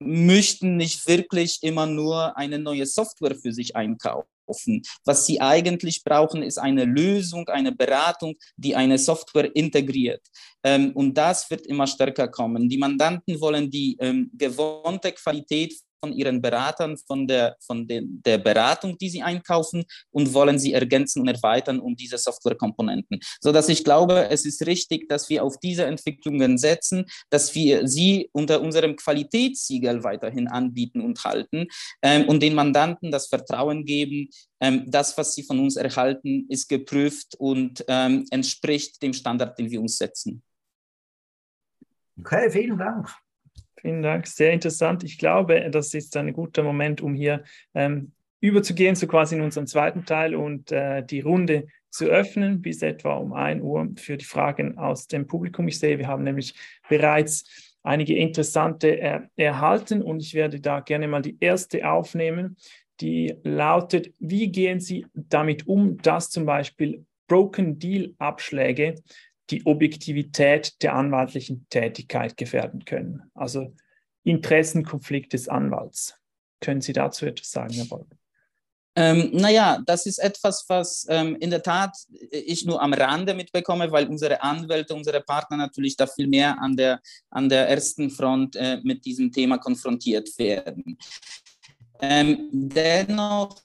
möchten 0.00 0.76
nicht 0.76 1.06
wirklich 1.08 1.58
immer 1.62 1.86
nur 1.86 2.36
eine 2.36 2.58
neue 2.58 2.86
Software 2.86 3.34
für 3.34 3.52
sich 3.52 3.74
einkaufen 3.74 4.37
offen. 4.48 4.82
Was 5.04 5.26
sie 5.26 5.40
eigentlich 5.40 6.02
brauchen, 6.04 6.42
ist 6.42 6.58
eine 6.58 6.84
Lösung, 6.84 7.48
eine 7.48 7.72
Beratung, 7.72 8.34
die 8.56 8.74
eine 8.74 8.98
Software 8.98 9.54
integriert. 9.54 10.22
Ähm, 10.62 10.92
und 10.94 11.14
das 11.14 11.50
wird 11.50 11.66
immer 11.66 11.86
stärker 11.86 12.28
kommen. 12.28 12.68
Die 12.68 12.78
Mandanten 12.78 13.40
wollen 13.40 13.70
die 13.70 13.96
ähm, 14.00 14.30
gewohnte 14.34 15.12
Qualität 15.12 15.74
von 16.00 16.12
ihren 16.12 16.40
Beratern, 16.40 16.96
von 16.96 17.26
der, 17.26 17.56
von 17.60 17.86
den, 17.86 18.22
der 18.22 18.38
Beratung, 18.38 18.96
die 18.98 19.08
sie 19.08 19.22
einkaufen 19.22 19.84
und 20.10 20.32
wollen 20.32 20.58
sie 20.58 20.72
ergänzen 20.72 21.22
und 21.22 21.28
erweitern 21.28 21.80
um 21.80 21.96
diese 21.96 22.18
Softwarekomponenten. 22.18 23.20
So 23.40 23.52
dass 23.52 23.68
ich 23.68 23.84
glaube, 23.84 24.28
es 24.30 24.44
ist 24.44 24.66
richtig, 24.66 25.08
dass 25.08 25.28
wir 25.28 25.44
auf 25.44 25.58
diese 25.58 25.84
Entwicklungen 25.84 26.58
setzen, 26.58 27.06
dass 27.30 27.54
wir 27.54 27.86
sie 27.88 28.28
unter 28.32 28.60
unserem 28.60 28.96
Qualitätssiegel 28.96 30.04
weiterhin 30.04 30.48
anbieten 30.48 31.00
und 31.00 31.22
halten 31.24 31.66
ähm, 32.02 32.28
und 32.28 32.42
den 32.42 32.54
Mandanten 32.54 33.10
das 33.10 33.28
Vertrauen 33.28 33.84
geben, 33.84 34.28
ähm, 34.60 34.84
das, 34.90 35.16
was 35.18 35.34
sie 35.34 35.42
von 35.42 35.58
uns 35.58 35.76
erhalten, 35.76 36.46
ist 36.48 36.68
geprüft 36.68 37.34
und 37.38 37.84
ähm, 37.88 38.24
entspricht 38.30 39.02
dem 39.02 39.12
Standard, 39.12 39.58
den 39.58 39.70
wir 39.70 39.80
uns 39.80 39.96
setzen. 39.96 40.42
Okay, 42.18 42.50
vielen 42.50 42.78
Dank. 42.78 43.08
Vielen 43.80 44.02
Dank, 44.02 44.26
sehr 44.26 44.52
interessant. 44.52 45.04
Ich 45.04 45.18
glaube, 45.18 45.68
das 45.70 45.94
ist 45.94 46.16
ein 46.16 46.32
guter 46.32 46.64
Moment, 46.64 47.00
um 47.00 47.14
hier 47.14 47.44
ähm, 47.74 48.12
überzugehen, 48.40 48.96
so 48.96 49.06
quasi 49.06 49.36
in 49.36 49.40
unserem 49.40 49.66
zweiten 49.68 50.04
Teil 50.04 50.34
und 50.34 50.72
äh, 50.72 51.04
die 51.04 51.20
Runde 51.20 51.66
zu 51.90 52.06
öffnen 52.06 52.60
bis 52.60 52.82
etwa 52.82 53.14
um 53.14 53.32
1 53.32 53.62
Uhr 53.62 53.88
für 53.96 54.16
die 54.16 54.24
Fragen 54.24 54.78
aus 54.78 55.06
dem 55.06 55.26
Publikum. 55.26 55.68
Ich 55.68 55.78
sehe, 55.78 55.98
wir 55.98 56.08
haben 56.08 56.24
nämlich 56.24 56.54
bereits 56.88 57.76
einige 57.82 58.16
interessante 58.16 59.00
äh, 59.00 59.20
erhalten 59.36 60.02
und 60.02 60.20
ich 60.20 60.34
werde 60.34 60.60
da 60.60 60.80
gerne 60.80 61.06
mal 61.06 61.22
die 61.22 61.36
erste 61.38 61.88
aufnehmen, 61.88 62.56
die 63.00 63.36
lautet, 63.44 64.12
wie 64.18 64.50
gehen 64.50 64.80
Sie 64.80 65.06
damit 65.14 65.68
um, 65.68 65.98
dass 65.98 66.30
zum 66.30 66.46
Beispiel 66.46 67.04
Broken 67.28 67.78
Deal 67.78 68.14
Abschläge 68.18 68.96
die 69.50 69.64
Objektivität 69.66 70.82
der 70.82 70.94
anwaltlichen 70.94 71.66
Tätigkeit 71.70 72.36
gefährden 72.36 72.84
können. 72.84 73.30
Also 73.34 73.74
Interessenkonflikt 74.24 75.32
des 75.32 75.48
Anwalts. 75.48 76.14
Können 76.60 76.80
Sie 76.80 76.92
dazu 76.92 77.26
etwas 77.26 77.50
sagen, 77.50 77.74
Herr 77.74 77.86
Boll? 77.86 78.06
Ähm, 78.96 79.30
naja, 79.32 79.80
das 79.86 80.06
ist 80.06 80.18
etwas, 80.18 80.64
was 80.66 81.06
ähm, 81.08 81.36
in 81.36 81.50
der 81.50 81.62
Tat 81.62 81.96
ich 82.32 82.66
nur 82.66 82.82
am 82.82 82.92
Rande 82.92 83.32
mitbekomme, 83.32 83.92
weil 83.92 84.08
unsere 84.08 84.42
Anwälte, 84.42 84.92
unsere 84.92 85.20
Partner 85.20 85.56
natürlich 85.56 85.96
da 85.96 86.08
viel 86.08 86.26
mehr 86.26 86.60
an 86.60 86.76
der, 86.76 87.00
an 87.30 87.48
der 87.48 87.68
ersten 87.68 88.10
Front 88.10 88.56
äh, 88.56 88.80
mit 88.82 89.04
diesem 89.04 89.30
Thema 89.30 89.58
konfrontiert 89.58 90.36
werden. 90.36 90.98
Ähm, 92.00 92.48
dennoch 92.50 93.62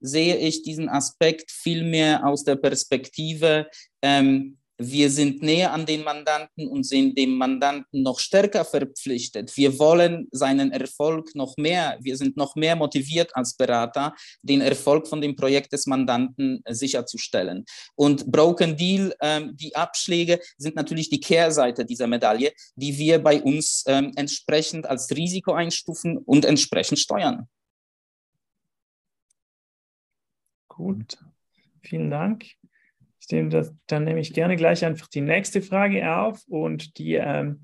sehe 0.00 0.36
ich 0.38 0.62
diesen 0.62 0.88
Aspekt 0.88 1.52
viel 1.52 1.84
mehr 1.84 2.26
aus 2.26 2.42
der 2.42 2.56
Perspektive, 2.56 3.68
ähm, 4.02 4.58
wir 4.78 5.08
sind 5.10 5.42
näher 5.42 5.72
an 5.72 5.86
den 5.86 6.02
Mandanten 6.02 6.66
und 6.66 6.84
sind 6.84 7.16
dem 7.16 7.36
Mandanten 7.36 8.02
noch 8.02 8.18
stärker 8.18 8.64
verpflichtet. 8.64 9.56
Wir 9.56 9.78
wollen 9.78 10.26
seinen 10.32 10.72
Erfolg 10.72 11.34
noch 11.34 11.56
mehr, 11.56 11.96
wir 12.00 12.16
sind 12.16 12.36
noch 12.36 12.56
mehr 12.56 12.74
motiviert 12.74 13.30
als 13.36 13.54
Berater, 13.54 14.14
den 14.42 14.60
Erfolg 14.60 15.06
von 15.06 15.20
dem 15.20 15.36
Projekt 15.36 15.72
des 15.72 15.86
Mandanten 15.86 16.62
sicherzustellen. 16.68 17.64
Und 17.94 18.30
Broken 18.30 18.76
Deal, 18.76 19.14
ähm, 19.20 19.56
die 19.56 19.76
Abschläge 19.76 20.40
sind 20.56 20.74
natürlich 20.74 21.08
die 21.08 21.20
Kehrseite 21.20 21.84
dieser 21.84 22.06
Medaille, 22.06 22.52
die 22.74 22.98
wir 22.98 23.22
bei 23.22 23.40
uns 23.42 23.84
ähm, 23.86 24.12
entsprechend 24.16 24.86
als 24.86 25.10
Risiko 25.10 25.52
einstufen 25.52 26.18
und 26.18 26.44
entsprechend 26.44 26.98
steuern. 26.98 27.48
Gut, 30.68 31.18
vielen 31.82 32.10
Dank. 32.10 32.46
Ich 33.24 33.32
nehme 33.32 33.48
das, 33.48 33.72
dann 33.86 34.04
nehme 34.04 34.20
ich 34.20 34.34
gerne 34.34 34.56
gleich 34.56 34.84
einfach 34.84 35.08
die 35.08 35.22
nächste 35.22 35.62
Frage 35.62 36.14
auf 36.14 36.42
und 36.46 36.98
die, 36.98 37.14
ähm, 37.14 37.62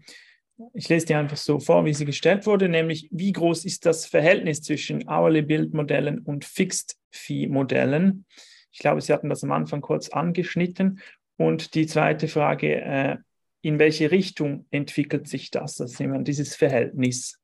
ich 0.73 0.89
lese 0.89 1.07
die 1.07 1.15
einfach 1.15 1.37
so 1.37 1.59
vor, 1.59 1.85
wie 1.85 1.93
sie 1.93 2.07
gestellt 2.07 2.47
wurde, 2.47 2.69
nämlich 2.69 3.09
wie 3.11 3.33
groß 3.33 3.65
ist 3.67 3.85
das 3.85 4.07
Verhältnis 4.07 4.63
zwischen 4.63 5.09
Hourly 5.09 5.43
Build 5.43 5.75
Modellen 5.75 6.21
und 6.21 6.45
Fixed 6.45 6.97
Fee 7.11 7.47
Modellen? 7.47 8.25
Ich 8.73 8.79
glaube, 8.79 9.01
Sie 9.01 9.13
hatten 9.13 9.29
das 9.29 9.43
am 9.43 9.53
Anfang 9.53 9.81
kurz 9.81 10.11
angeschnitten. 10.11 11.01
Und 11.37 11.75
die 11.75 11.87
zweite 11.87 12.29
Frage, 12.29 12.81
äh, 12.81 13.17
in 13.63 13.79
welche 13.79 14.11
Richtung 14.11 14.67
entwickelt 14.71 15.29
sich 15.29 15.51
das, 15.51 15.77
das 15.77 15.97
dieses 15.99 16.55
Verhältnis? 16.55 17.40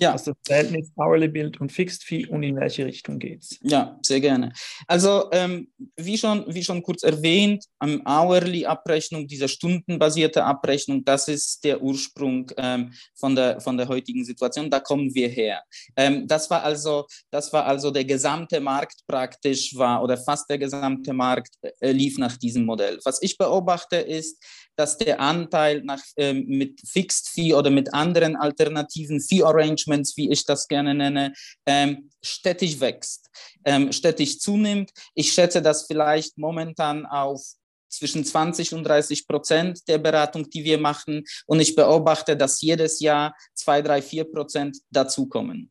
Ja. 0.00 0.12
Also 0.12 0.32
das 0.32 0.40
Verhältnis 0.46 0.90
Hourly 0.96 1.28
Bild 1.28 1.60
und 1.60 1.70
Fixed 1.70 2.04
Fee 2.04 2.26
und 2.26 2.42
in 2.42 2.56
welche 2.56 2.86
Richtung 2.86 3.18
geht 3.18 3.42
es? 3.42 3.58
Ja, 3.62 3.98
sehr 4.02 4.20
gerne. 4.20 4.52
Also 4.86 5.28
ähm, 5.32 5.68
wie, 5.96 6.16
schon, 6.16 6.44
wie 6.48 6.64
schon 6.64 6.82
kurz 6.82 7.02
erwähnt, 7.02 7.66
am 7.78 8.02
Hourly 8.06 8.64
Abrechnung, 8.64 9.26
diese 9.26 9.46
stundenbasierte 9.46 10.42
Abrechnung, 10.42 11.04
das 11.04 11.28
ist 11.28 11.62
der 11.64 11.82
Ursprung 11.82 12.50
ähm, 12.56 12.92
von, 13.14 13.36
der, 13.36 13.60
von 13.60 13.76
der 13.76 13.88
heutigen 13.88 14.24
Situation. 14.24 14.70
Da 14.70 14.80
kommen 14.80 15.14
wir 15.14 15.28
her. 15.28 15.62
Ähm, 15.96 16.26
das, 16.26 16.48
war 16.48 16.62
also, 16.62 17.06
das 17.30 17.52
war 17.52 17.66
also 17.66 17.90
der 17.90 18.04
gesamte 18.04 18.58
Markt 18.60 19.02
praktisch 19.06 19.76
war 19.76 20.02
oder 20.02 20.16
fast 20.16 20.48
der 20.48 20.58
gesamte 20.58 21.12
Markt 21.12 21.54
äh, 21.80 21.92
lief 21.92 22.16
nach 22.16 22.38
diesem 22.38 22.64
Modell. 22.64 22.98
Was 23.04 23.20
ich 23.20 23.36
beobachte 23.36 23.96
ist, 23.96 24.42
dass 24.80 24.96
der 24.96 25.20
Anteil 25.20 25.82
nach, 25.82 26.02
ähm, 26.16 26.46
mit 26.46 26.80
Fixed 26.80 27.28
Fee 27.28 27.52
oder 27.52 27.68
mit 27.68 27.92
anderen 27.92 28.34
alternativen 28.34 29.20
Fee 29.20 29.42
Arrangements, 29.42 30.16
wie 30.16 30.30
ich 30.30 30.46
das 30.46 30.68
gerne 30.68 30.94
nenne, 30.94 31.34
ähm, 31.66 32.10
stetig 32.22 32.80
wächst, 32.80 33.28
ähm, 33.66 33.92
stetig 33.92 34.40
zunimmt. 34.40 34.90
Ich 35.14 35.34
schätze 35.34 35.60
das 35.60 35.86
vielleicht 35.86 36.38
momentan 36.38 37.04
auf 37.04 37.42
zwischen 37.90 38.24
20 38.24 38.72
und 38.72 38.84
30 38.84 39.28
Prozent 39.28 39.86
der 39.86 39.98
Beratung, 39.98 40.48
die 40.48 40.64
wir 40.64 40.78
machen. 40.78 41.24
Und 41.44 41.60
ich 41.60 41.76
beobachte, 41.76 42.38
dass 42.38 42.62
jedes 42.62 43.00
Jahr 43.00 43.36
2, 43.52 43.82
3, 43.82 44.00
4 44.00 44.24
Prozent 44.24 44.78
dazukommen. 44.90 45.70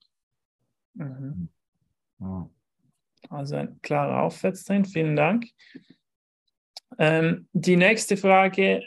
Mhm. 0.94 1.50
Also 3.28 3.56
ein 3.56 3.80
klarer 3.82 4.22
Aufwärtstrend. 4.22 4.88
Vielen 4.88 5.16
Dank. 5.16 5.48
Ähm, 7.00 7.48
die 7.54 7.76
nächste 7.76 8.18
Frage 8.18 8.84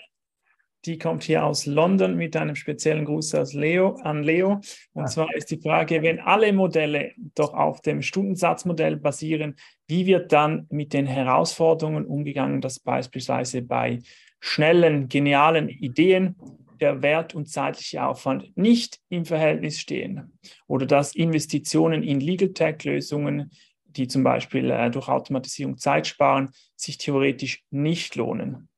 die 0.84 0.98
kommt 0.98 1.22
hier 1.22 1.44
aus 1.44 1.66
London 1.66 2.16
mit 2.16 2.36
einem 2.36 2.56
speziellen 2.56 3.04
Gruß 3.04 3.34
aus 3.36 3.52
Leo, 3.52 3.96
an 4.02 4.22
Leo. 4.22 4.60
Und 4.94 5.04
ah. 5.04 5.06
zwar 5.06 5.34
ist 5.34 5.50
die 5.50 5.60
Frage, 5.60 6.02
wenn 6.02 6.18
alle 6.18 6.52
Modelle 6.52 7.12
doch 7.34 7.54
auf 7.54 7.80
dem 7.80 8.02
Stundensatzmodell 8.02 8.96
basieren, 8.96 9.56
wie 9.86 10.06
wird 10.06 10.32
dann 10.32 10.66
mit 10.70 10.92
den 10.92 11.06
Herausforderungen 11.06 12.06
umgegangen, 12.06 12.60
dass 12.60 12.80
beispielsweise 12.80 13.62
bei 13.62 14.00
schnellen, 14.40 15.08
genialen 15.08 15.68
Ideen 15.68 16.36
der 16.80 17.00
Wert 17.00 17.34
und 17.34 17.48
zeitliche 17.48 18.04
Aufwand 18.04 18.56
nicht 18.56 18.98
im 19.08 19.24
Verhältnis 19.24 19.78
stehen 19.78 20.36
oder 20.66 20.84
dass 20.84 21.14
Investitionen 21.14 22.02
in 22.02 22.18
Legal 22.18 22.48
Tech-Lösungen, 22.48 23.52
die 23.84 24.08
zum 24.08 24.24
Beispiel 24.24 24.68
äh, 24.70 24.90
durch 24.90 25.08
Automatisierung 25.08 25.78
Zeit 25.78 26.08
sparen, 26.08 26.50
sich 26.74 26.98
theoretisch 26.98 27.62
nicht 27.70 28.16
lohnen. 28.16 28.68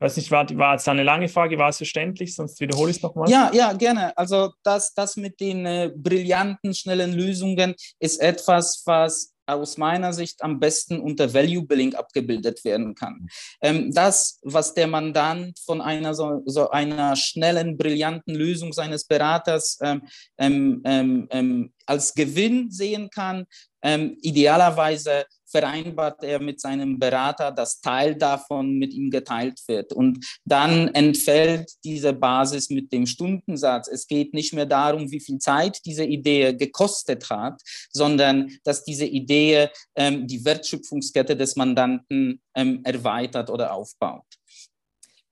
Weiß 0.00 0.16
nicht, 0.16 0.30
war, 0.30 0.48
war 0.56 0.74
jetzt 0.74 0.88
eine 0.88 1.02
lange 1.02 1.28
Frage, 1.28 1.58
war 1.58 1.70
es 1.70 1.78
verständlich? 1.78 2.34
Sonst 2.34 2.60
wiederhole 2.60 2.90
ich 2.90 2.98
es 2.98 3.02
nochmal. 3.02 3.28
Ja, 3.28 3.50
ja, 3.52 3.72
gerne. 3.72 4.16
Also 4.16 4.52
das, 4.62 4.94
das 4.94 5.16
mit 5.16 5.40
den 5.40 5.66
äh, 5.66 5.90
brillanten, 5.94 6.72
schnellen 6.74 7.12
Lösungen 7.12 7.74
ist 7.98 8.20
etwas, 8.20 8.82
was 8.86 9.34
aus 9.48 9.78
meiner 9.78 10.12
Sicht 10.12 10.42
am 10.42 10.60
besten 10.60 11.00
unter 11.00 11.32
Value 11.32 11.64
Billing 11.64 11.94
abgebildet 11.94 12.64
werden 12.64 12.94
kann. 12.94 13.28
Ähm, 13.62 13.92
das, 13.92 14.38
was 14.42 14.74
der 14.74 14.86
Mandant 14.86 15.58
von 15.58 15.80
einer 15.80 16.14
so, 16.14 16.42
so, 16.44 16.70
einer 16.70 17.16
schnellen, 17.16 17.76
brillanten 17.76 18.34
Lösung 18.34 18.72
seines 18.72 19.04
Beraters 19.04 19.78
ähm, 19.82 20.02
ähm, 20.36 20.82
ähm, 20.84 21.28
ähm 21.30 21.72
als 21.86 22.12
Gewinn 22.12 22.70
sehen 22.70 23.08
kann, 23.08 23.46
ähm, 23.80 24.18
idealerweise 24.20 25.24
vereinbart 25.50 26.22
er 26.22 26.40
mit 26.40 26.60
seinem 26.60 26.98
Berater, 26.98 27.50
dass 27.50 27.80
Teil 27.80 28.14
davon 28.14 28.78
mit 28.78 28.92
ihm 28.92 29.10
geteilt 29.10 29.60
wird. 29.66 29.92
Und 29.92 30.24
dann 30.44 30.88
entfällt 30.88 31.70
diese 31.84 32.12
Basis 32.12 32.70
mit 32.70 32.92
dem 32.92 33.06
Stundensatz. 33.06 33.88
Es 33.88 34.06
geht 34.06 34.34
nicht 34.34 34.52
mehr 34.52 34.66
darum, 34.66 35.10
wie 35.10 35.20
viel 35.20 35.38
Zeit 35.38 35.78
diese 35.84 36.04
Idee 36.04 36.54
gekostet 36.54 37.30
hat, 37.30 37.60
sondern 37.90 38.50
dass 38.64 38.84
diese 38.84 39.06
Idee 39.06 39.68
ähm, 39.96 40.26
die 40.26 40.44
Wertschöpfungskette 40.44 41.36
des 41.36 41.56
Mandanten 41.56 42.40
ähm, 42.54 42.80
erweitert 42.84 43.50
oder 43.50 43.72
aufbaut. 43.72 44.37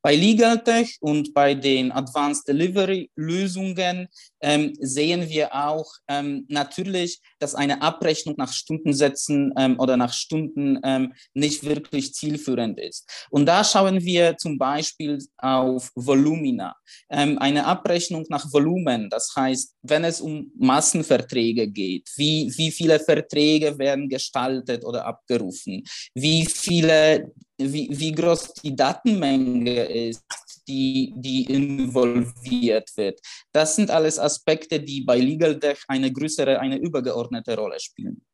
Bei 0.06 0.14
LegalTech 0.14 0.98
und 1.00 1.34
bei 1.34 1.52
den 1.54 1.90
Advanced 1.90 2.46
Delivery 2.46 3.10
Lösungen 3.16 4.06
ähm, 4.40 4.72
sehen 4.78 5.28
wir 5.28 5.52
auch 5.52 5.84
ähm, 6.06 6.46
natürlich, 6.48 7.20
dass 7.40 7.56
eine 7.56 7.82
Abrechnung 7.82 8.36
nach 8.38 8.52
Stundensätzen 8.52 9.52
ähm, 9.58 9.80
oder 9.80 9.96
nach 9.96 10.12
Stunden 10.12 10.78
ähm, 10.84 11.12
nicht 11.34 11.64
wirklich 11.64 12.14
zielführend 12.14 12.78
ist. 12.78 13.26
Und 13.30 13.46
da 13.46 13.64
schauen 13.64 14.00
wir 14.00 14.36
zum 14.36 14.58
Beispiel 14.58 15.18
auf 15.38 15.90
Volumina. 15.96 16.76
Ähm, 17.10 17.36
eine 17.40 17.66
Abrechnung 17.66 18.26
nach 18.28 18.46
Volumen, 18.52 19.10
das 19.10 19.32
heißt, 19.34 19.74
wenn 19.82 20.04
es 20.04 20.20
um 20.20 20.52
Massenverträge 20.56 21.66
geht, 21.66 22.08
wie, 22.14 22.52
wie 22.56 22.70
viele 22.70 23.00
Verträge 23.00 23.76
werden 23.76 24.08
gestaltet 24.08 24.84
oder 24.84 25.04
abgerufen, 25.04 25.82
wie 26.14 26.46
viele 26.46 27.32
wie, 27.58 27.88
wie 27.90 28.12
groß 28.12 28.54
die 28.54 28.74
Datenmenge 28.74 29.84
ist, 29.84 30.24
die, 30.68 31.12
die 31.16 31.44
involviert 31.44 32.96
wird. 32.96 33.20
Das 33.52 33.76
sind 33.76 33.90
alles 33.90 34.18
Aspekte, 34.18 34.80
die 34.80 35.02
bei 35.02 35.18
Legal 35.18 35.58
Tech 35.58 35.78
eine 35.88 36.12
größere, 36.12 36.60
eine 36.60 36.76
übergeordnete 36.76 37.56
Rolle 37.56 37.78
spielen. 37.80 38.24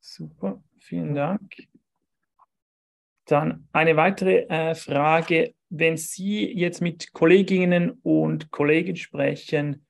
Super, 0.00 0.62
vielen 0.78 1.14
Dank. 1.14 1.54
Dann 3.26 3.68
eine 3.72 3.96
weitere 3.96 4.46
äh, 4.48 4.74
Frage. 4.74 5.54
Wenn 5.68 5.98
Sie 5.98 6.50
jetzt 6.50 6.80
mit 6.80 7.12
Kolleginnen 7.12 8.00
und 8.02 8.50
Kollegen 8.50 8.96
sprechen, 8.96 9.86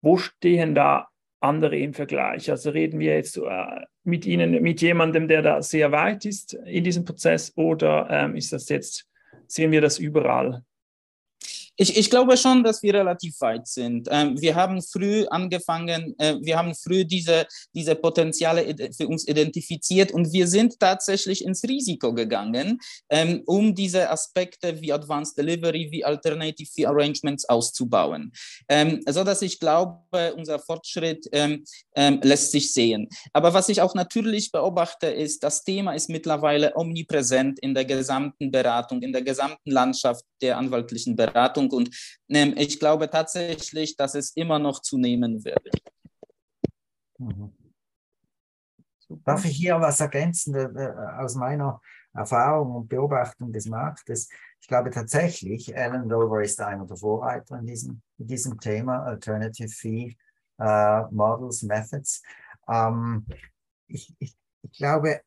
wo 0.00 0.16
stehen 0.16 0.74
da 0.74 1.10
andere 1.40 1.78
im 1.78 1.94
Vergleich? 1.94 2.50
Also 2.50 2.70
reden 2.70 3.00
wir 3.00 3.14
jetzt 3.14 3.36
äh, 3.36 3.80
mit 4.04 4.26
Ihnen, 4.26 4.62
mit 4.62 4.80
jemandem, 4.82 5.28
der 5.28 5.42
da 5.42 5.62
sehr 5.62 5.92
weit 5.92 6.24
ist 6.24 6.54
in 6.54 6.84
diesem 6.84 7.04
Prozess 7.04 7.52
oder 7.56 8.08
ähm, 8.10 8.36
ist 8.36 8.52
das 8.52 8.68
jetzt, 8.68 9.06
sehen 9.46 9.72
wir 9.72 9.80
das 9.80 9.98
überall? 9.98 10.62
Ich, 11.80 11.96
ich 11.96 12.10
glaube 12.10 12.36
schon, 12.36 12.62
dass 12.62 12.82
wir 12.82 12.92
relativ 12.92 13.40
weit 13.40 13.66
sind. 13.66 14.06
Ähm, 14.10 14.38
wir 14.38 14.54
haben 14.54 14.82
früh 14.82 15.24
angefangen, 15.28 16.14
äh, 16.18 16.36
wir 16.42 16.58
haben 16.58 16.74
früh 16.74 17.06
diese, 17.06 17.46
diese 17.74 17.94
Potenziale 17.94 18.76
für 18.94 19.08
uns 19.08 19.26
identifiziert 19.26 20.12
und 20.12 20.30
wir 20.30 20.46
sind 20.46 20.78
tatsächlich 20.78 21.42
ins 21.42 21.64
Risiko 21.64 22.12
gegangen, 22.12 22.78
ähm, 23.08 23.42
um 23.46 23.74
diese 23.74 24.10
Aspekte 24.10 24.78
wie 24.82 24.92
Advanced 24.92 25.38
Delivery, 25.38 25.88
wie 25.90 26.04
Alternative 26.04 26.70
Fee 26.70 26.84
Arrangements 26.84 27.48
auszubauen. 27.48 28.30
Ähm, 28.68 29.00
so 29.08 29.24
dass 29.24 29.40
ich 29.40 29.58
glaube, 29.58 30.34
unser 30.36 30.58
Fortschritt 30.58 31.30
ähm, 31.32 31.64
lässt 32.22 32.52
sich 32.52 32.74
sehen. 32.74 33.08
Aber 33.32 33.54
was 33.54 33.70
ich 33.70 33.80
auch 33.80 33.94
natürlich 33.94 34.52
beobachte, 34.52 35.06
ist, 35.06 35.42
das 35.42 35.64
Thema 35.64 35.92
ist 35.94 36.10
mittlerweile 36.10 36.76
omnipräsent 36.76 37.58
in 37.60 37.72
der 37.72 37.86
gesamten 37.86 38.50
Beratung, 38.50 39.00
in 39.00 39.12
der 39.12 39.22
gesamten 39.22 39.70
Landschaft 39.70 40.26
der 40.42 40.58
anwaltlichen 40.58 41.16
Beratung 41.16 41.69
und 41.72 41.90
ähm, 42.28 42.54
ich 42.56 42.78
glaube 42.78 43.10
tatsächlich, 43.10 43.96
dass 43.96 44.14
es 44.14 44.30
immer 44.36 44.58
noch 44.58 44.80
zunehmen 44.80 45.44
wird. 45.44 45.68
Mhm. 47.18 47.52
Darf 49.24 49.44
ich 49.44 49.56
hier 49.56 49.80
was 49.80 50.00
ergänzen 50.00 50.54
äh, 50.54 50.62
äh, 50.62 50.94
aus 51.18 51.34
meiner 51.34 51.80
Erfahrung 52.12 52.76
und 52.76 52.88
Beobachtung 52.88 53.52
des 53.52 53.66
Marktes? 53.66 54.28
Ich 54.60 54.68
glaube 54.68 54.90
tatsächlich, 54.90 55.76
Alan 55.76 56.08
Dover 56.08 56.42
ist 56.42 56.60
einer 56.60 56.86
der 56.86 56.96
Vorreiter 56.96 57.58
in 57.58 57.66
diesem, 57.66 58.02
in 58.18 58.26
diesem 58.26 58.60
Thema, 58.60 59.02
Alternative 59.04 59.68
Fee 59.68 60.16
uh, 60.60 61.06
Models, 61.10 61.62
Methods. 61.62 62.22
Ähm, 62.68 63.26
ich, 63.88 64.14
ich, 64.18 64.36
ich 64.62 64.72
glaube, 64.72 65.22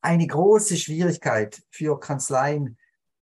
eine 0.00 0.26
große 0.26 0.76
Schwierigkeit 0.76 1.62
für 1.70 1.98
Kanzleien 2.00 2.78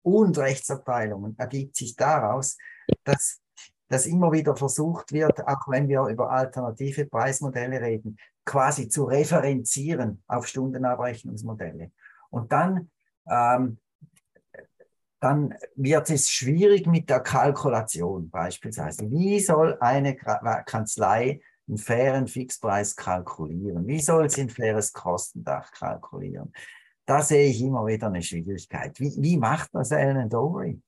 und 0.06 0.38
Rechtsabteilungen 0.38 1.36
ergibt 1.36 1.74
sich 1.74 1.96
daraus, 1.96 2.56
dass, 3.02 3.40
dass 3.88 4.06
immer 4.06 4.30
wieder 4.30 4.54
versucht 4.54 5.10
wird, 5.10 5.44
auch 5.48 5.66
wenn 5.66 5.88
wir 5.88 6.02
über 6.02 6.30
alternative 6.30 7.06
Preismodelle 7.06 7.80
reden, 7.80 8.16
quasi 8.44 8.88
zu 8.88 9.02
referenzieren 9.02 10.22
auf 10.28 10.46
Stundenabrechnungsmodelle. 10.46 11.90
Und 12.30 12.52
dann, 12.52 12.88
ähm, 13.28 13.78
dann 15.18 15.54
wird 15.74 16.08
es 16.10 16.30
schwierig 16.30 16.86
mit 16.86 17.10
der 17.10 17.18
Kalkulation 17.18 18.30
beispielsweise. 18.30 19.10
Wie 19.10 19.40
soll 19.40 19.76
eine 19.80 20.14
Kanzlei 20.14 21.40
einen 21.66 21.78
fairen 21.78 22.28
Fixpreis 22.28 22.94
kalkulieren? 22.94 23.88
Wie 23.88 24.00
soll 24.00 24.30
sie 24.30 24.42
ein 24.42 24.50
faires 24.50 24.92
Kostendach 24.92 25.72
kalkulieren? 25.72 26.52
Da 27.06 27.22
sehe 27.22 27.48
ich 27.48 27.60
immer 27.60 27.86
wieder 27.86 28.08
eine 28.08 28.22
Schwierigkeit. 28.22 28.98
Wie, 29.00 29.12
wie 29.16 29.36
macht 29.36 29.70
das 29.72 29.92
Alan 29.92 30.28
Dory? 30.28 30.80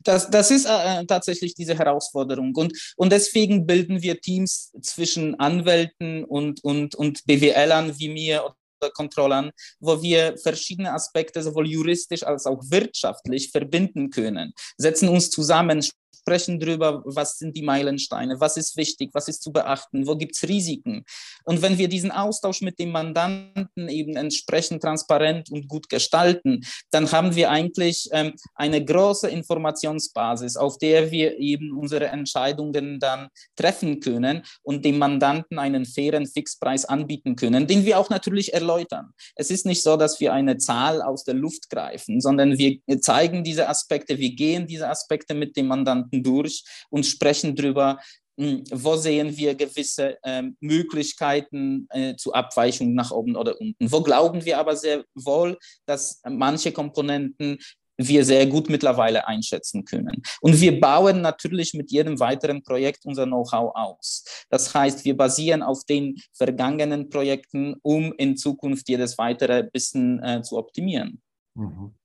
Das, 0.00 0.30
das 0.30 0.50
ist 0.50 0.64
äh, 0.64 1.04
tatsächlich 1.06 1.54
diese 1.54 1.76
Herausforderung. 1.76 2.54
Und, 2.54 2.94
und 2.96 3.12
deswegen 3.12 3.66
bilden 3.66 4.00
wir 4.00 4.20
Teams 4.20 4.72
zwischen 4.80 5.38
Anwälten 5.40 6.24
und, 6.24 6.62
und, 6.62 6.94
und 6.94 7.26
BWLern 7.26 7.98
wie 7.98 8.08
mir 8.08 8.44
oder 8.80 8.90
Controllern, 8.92 9.50
wo 9.80 10.00
wir 10.02 10.38
verschiedene 10.38 10.92
Aspekte 10.92 11.42
sowohl 11.42 11.68
juristisch 11.68 12.22
als 12.22 12.46
auch 12.46 12.62
wirtschaftlich 12.70 13.50
verbinden 13.50 14.10
können, 14.10 14.52
setzen 14.76 15.08
uns 15.08 15.30
zusammen, 15.30 15.84
sprechen 16.28 16.60
darüber, 16.60 17.02
was 17.04 17.38
sind 17.38 17.56
die 17.56 17.62
Meilensteine, 17.62 18.40
was 18.40 18.56
ist 18.56 18.76
wichtig, 18.76 19.10
was 19.14 19.28
ist 19.28 19.42
zu 19.42 19.52
beachten, 19.52 20.06
wo 20.06 20.16
gibt 20.16 20.36
es 20.36 20.48
Risiken. 20.48 21.04
Und 21.44 21.62
wenn 21.62 21.78
wir 21.78 21.88
diesen 21.88 22.10
Austausch 22.10 22.60
mit 22.60 22.78
dem 22.78 22.90
Mandanten 22.90 23.88
eben 23.88 24.16
entsprechend 24.16 24.82
transparent 24.82 25.50
und 25.50 25.68
gut 25.68 25.88
gestalten, 25.88 26.60
dann 26.90 27.10
haben 27.12 27.34
wir 27.34 27.50
eigentlich 27.50 28.08
ähm, 28.12 28.34
eine 28.54 28.84
große 28.84 29.28
Informationsbasis, 29.28 30.56
auf 30.56 30.78
der 30.78 31.10
wir 31.10 31.38
eben 31.38 31.76
unsere 31.76 32.06
Entscheidungen 32.06 33.00
dann 33.00 33.28
treffen 33.56 34.00
können 34.00 34.42
und 34.62 34.84
dem 34.84 34.98
Mandanten 34.98 35.58
einen 35.58 35.86
fairen 35.86 36.26
Fixpreis 36.26 36.84
anbieten 36.84 37.36
können, 37.36 37.66
den 37.66 37.84
wir 37.84 37.98
auch 37.98 38.10
natürlich 38.10 38.52
erläutern. 38.52 39.12
Es 39.34 39.50
ist 39.50 39.66
nicht 39.66 39.82
so, 39.82 39.96
dass 39.96 40.20
wir 40.20 40.32
eine 40.32 40.58
Zahl 40.58 41.00
aus 41.00 41.24
der 41.24 41.34
Luft 41.34 41.70
greifen, 41.70 42.20
sondern 42.20 42.58
wir 42.58 42.78
zeigen 43.00 43.44
diese 43.44 43.68
Aspekte, 43.68 44.18
wir 44.18 44.34
gehen 44.34 44.66
diese 44.66 44.88
Aspekte 44.88 45.34
mit 45.34 45.56
dem 45.56 45.68
Mandanten 45.68 45.97
durch 46.10 46.64
und 46.90 47.04
sprechen 47.04 47.54
darüber, 47.54 47.98
hm, 48.38 48.64
wo 48.70 48.96
sehen 48.96 49.36
wir 49.36 49.54
gewisse 49.54 50.16
ähm, 50.24 50.56
Möglichkeiten 50.60 51.88
äh, 51.90 52.14
zu 52.14 52.32
Abweichungen 52.32 52.94
nach 52.94 53.10
oben 53.10 53.34
oder 53.36 53.60
unten? 53.60 53.90
Wo 53.90 54.00
glauben 54.00 54.44
wir 54.44 54.58
aber 54.58 54.76
sehr 54.76 55.04
wohl, 55.14 55.58
dass 55.86 56.20
manche 56.24 56.70
Komponenten 56.72 57.58
wir 57.98 58.24
sehr 58.24 58.46
gut 58.46 58.70
mittlerweile 58.70 59.26
einschätzen 59.26 59.84
können. 59.84 60.22
Und 60.40 60.60
wir 60.60 60.80
bauen 60.80 61.20
natürlich 61.20 61.74
mit 61.74 61.90
jedem 61.90 62.20
weiteren 62.20 62.62
Projekt 62.62 63.04
unser 63.04 63.26
Know-how 63.26 63.74
aus. 63.74 64.24
Das 64.48 64.72
heißt, 64.72 65.04
wir 65.04 65.16
basieren 65.16 65.62
auf 65.62 65.84
den 65.84 66.16
vergangenen 66.32 67.08
Projekten, 67.08 67.74
um 67.82 68.14
in 68.16 68.36
Zukunft 68.36 68.88
jedes 68.88 69.18
weitere 69.18 69.64
bisschen 69.64 70.22
äh, 70.22 70.42
zu 70.42 70.56
optimieren. 70.56 71.20
Mhm. 71.54 71.97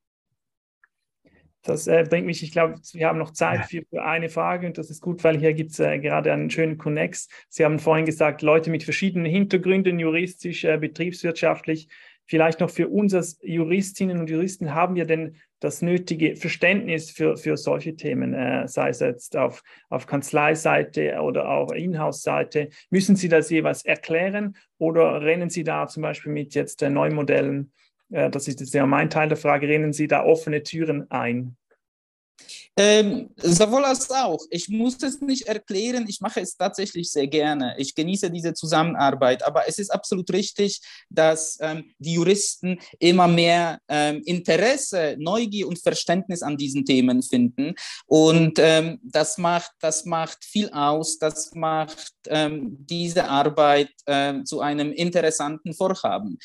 Das 1.63 1.87
äh, 1.87 2.05
bringt 2.07 2.25
mich, 2.25 2.43
ich 2.43 2.51
glaube, 2.51 2.75
wir 2.91 3.07
haben 3.07 3.17
noch 3.17 3.31
Zeit 3.31 3.65
für, 3.65 3.83
für, 3.89 4.03
eine 4.03 4.27
Frage 4.27 4.67
und 4.67 4.77
das 4.77 4.89
ist 4.89 5.01
gut, 5.01 5.23
weil 5.23 5.39
hier 5.39 5.53
gibt 5.53 5.71
es 5.71 5.79
äh, 5.79 5.97
gerade 5.97 6.31
einen 6.33 6.49
schönen 6.49 6.77
Connex. 6.77 7.29
Sie 7.47 7.63
haben 7.63 7.79
vorhin 7.79 8.05
gesagt, 8.05 8.41
Leute 8.41 8.69
mit 8.69 8.83
verschiedenen 8.83 9.25
Hintergründen, 9.25 9.97
juristisch, 9.97 10.65
äh, 10.65 10.77
betriebswirtschaftlich. 10.77 11.87
Vielleicht 12.25 12.59
noch 12.59 12.69
für 12.69 12.89
uns 12.89 13.13
als 13.13 13.39
Juristinnen 13.41 14.19
und 14.19 14.29
Juristen, 14.29 14.73
haben 14.73 14.95
wir 14.95 15.05
denn 15.05 15.37
das 15.59 15.81
nötige 15.81 16.35
Verständnis 16.35 17.09
für, 17.11 17.37
für 17.37 17.55
solche 17.55 17.95
Themen, 17.95 18.33
äh, 18.33 18.67
sei 18.67 18.89
es 18.89 18.99
jetzt 18.99 19.37
auf, 19.37 19.63
auf 19.89 20.05
Kanzleiseite 20.05 21.21
oder 21.21 21.49
auch 21.49 21.71
Inhouse-Seite? 21.71 22.69
Müssen 22.89 23.15
Sie 23.15 23.29
das 23.29 23.49
jeweils 23.49 23.85
erklären 23.85 24.57
oder 24.77 25.21
rennen 25.21 25.49
Sie 25.49 25.63
da 25.63 25.87
zum 25.87 26.03
Beispiel 26.03 26.33
mit 26.33 26.55
jetzt 26.55 26.81
äh, 26.81 26.89
neuen 26.89 27.15
Modellen 27.15 27.71
äh, 28.09 28.29
das 28.29 28.47
ist 28.47 28.59
jetzt 28.59 28.73
ja 28.73 28.85
mein 28.85 29.09
Teil 29.09 29.27
der 29.27 29.37
Frage, 29.37 29.67
rennen 29.67 29.93
Sie 29.93 30.07
da 30.07 30.23
offene 30.23 30.63
Türen 30.63 31.09
ein? 31.11 31.55
Ähm, 32.75 33.29
sowohl 33.37 33.85
als 33.85 34.09
auch. 34.09 34.39
Ich 34.49 34.67
muss 34.67 35.01
es 35.03 35.21
nicht 35.21 35.43
erklären, 35.47 36.05
ich 36.07 36.21
mache 36.21 36.41
es 36.41 36.57
tatsächlich 36.57 37.11
sehr 37.11 37.27
gerne. 37.27 37.75
Ich 37.77 37.93
genieße 37.93 38.31
diese 38.31 38.55
Zusammenarbeit, 38.55 39.45
aber 39.45 39.67
es 39.67 39.77
ist 39.77 39.91
absolut 39.91 40.31
richtig, 40.33 40.81
dass 41.09 41.57
ähm, 41.61 41.93
die 41.99 42.13
Juristen 42.13 42.79
immer 42.97 43.27
mehr 43.27 43.79
ähm, 43.87 44.23
Interesse, 44.25 45.15
Neugier 45.19 45.67
und 45.67 45.79
Verständnis 45.79 46.41
an 46.41 46.57
diesen 46.57 46.83
Themen 46.83 47.21
finden. 47.21 47.75
Und 48.07 48.57
ähm, 48.57 48.99
das, 49.03 49.37
macht, 49.37 49.71
das 49.79 50.05
macht 50.05 50.43
viel 50.43 50.71
aus, 50.71 51.19
das 51.19 51.53
macht 51.53 52.13
ähm, 52.27 52.75
diese 52.79 53.25
Arbeit 53.29 53.91
ähm, 54.07 54.47
zu 54.47 54.61
einem 54.61 54.91
interessanten 54.91 55.73
Vorhaben. 55.73 56.37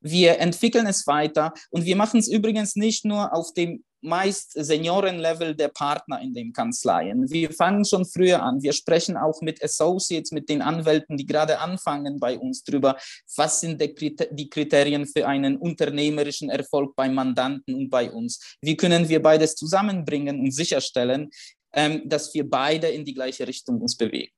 wir 0.00 0.38
entwickeln 0.38 0.86
es 0.86 1.06
weiter 1.06 1.52
und 1.70 1.84
wir 1.84 1.96
machen 1.96 2.20
es 2.20 2.28
übrigens 2.28 2.76
nicht 2.76 3.04
nur 3.04 3.32
auf 3.34 3.52
dem 3.52 3.84
meist 4.02 4.52
Seniorenlevel 4.52 5.54
der 5.54 5.68
Partner 5.68 6.20
in 6.20 6.32
den 6.32 6.52
Kanzleien. 6.52 7.30
Wir 7.30 7.52
fangen 7.52 7.84
schon 7.84 8.04
früher 8.04 8.42
an. 8.42 8.62
Wir 8.62 8.72
sprechen 8.72 9.16
auch 9.16 9.40
mit 9.42 9.62
Associates, 9.62 10.32
mit 10.32 10.48
den 10.48 10.62
Anwälten, 10.62 11.16
die 11.16 11.26
gerade 11.26 11.58
anfangen 11.58 12.18
bei 12.18 12.38
uns 12.38 12.64
drüber, 12.64 12.96
was 13.36 13.60
sind 13.60 13.80
die 13.80 14.50
Kriterien 14.50 15.06
für 15.06 15.26
einen 15.26 15.56
unternehmerischen 15.56 16.50
Erfolg 16.50 16.94
beim 16.96 17.14
Mandanten 17.14 17.74
und 17.74 17.90
bei 17.90 18.10
uns. 18.10 18.56
Wie 18.60 18.76
können 18.76 19.08
wir 19.08 19.22
beides 19.22 19.54
zusammenbringen 19.54 20.40
und 20.40 20.52
sicherstellen, 20.52 21.30
ähm, 21.72 22.02
dass 22.08 22.34
wir 22.34 22.48
beide 22.48 22.88
in 22.88 23.04
die 23.04 23.14
gleiche 23.14 23.46
Richtung 23.46 23.80
uns 23.80 23.96
bewegen. 23.96 24.32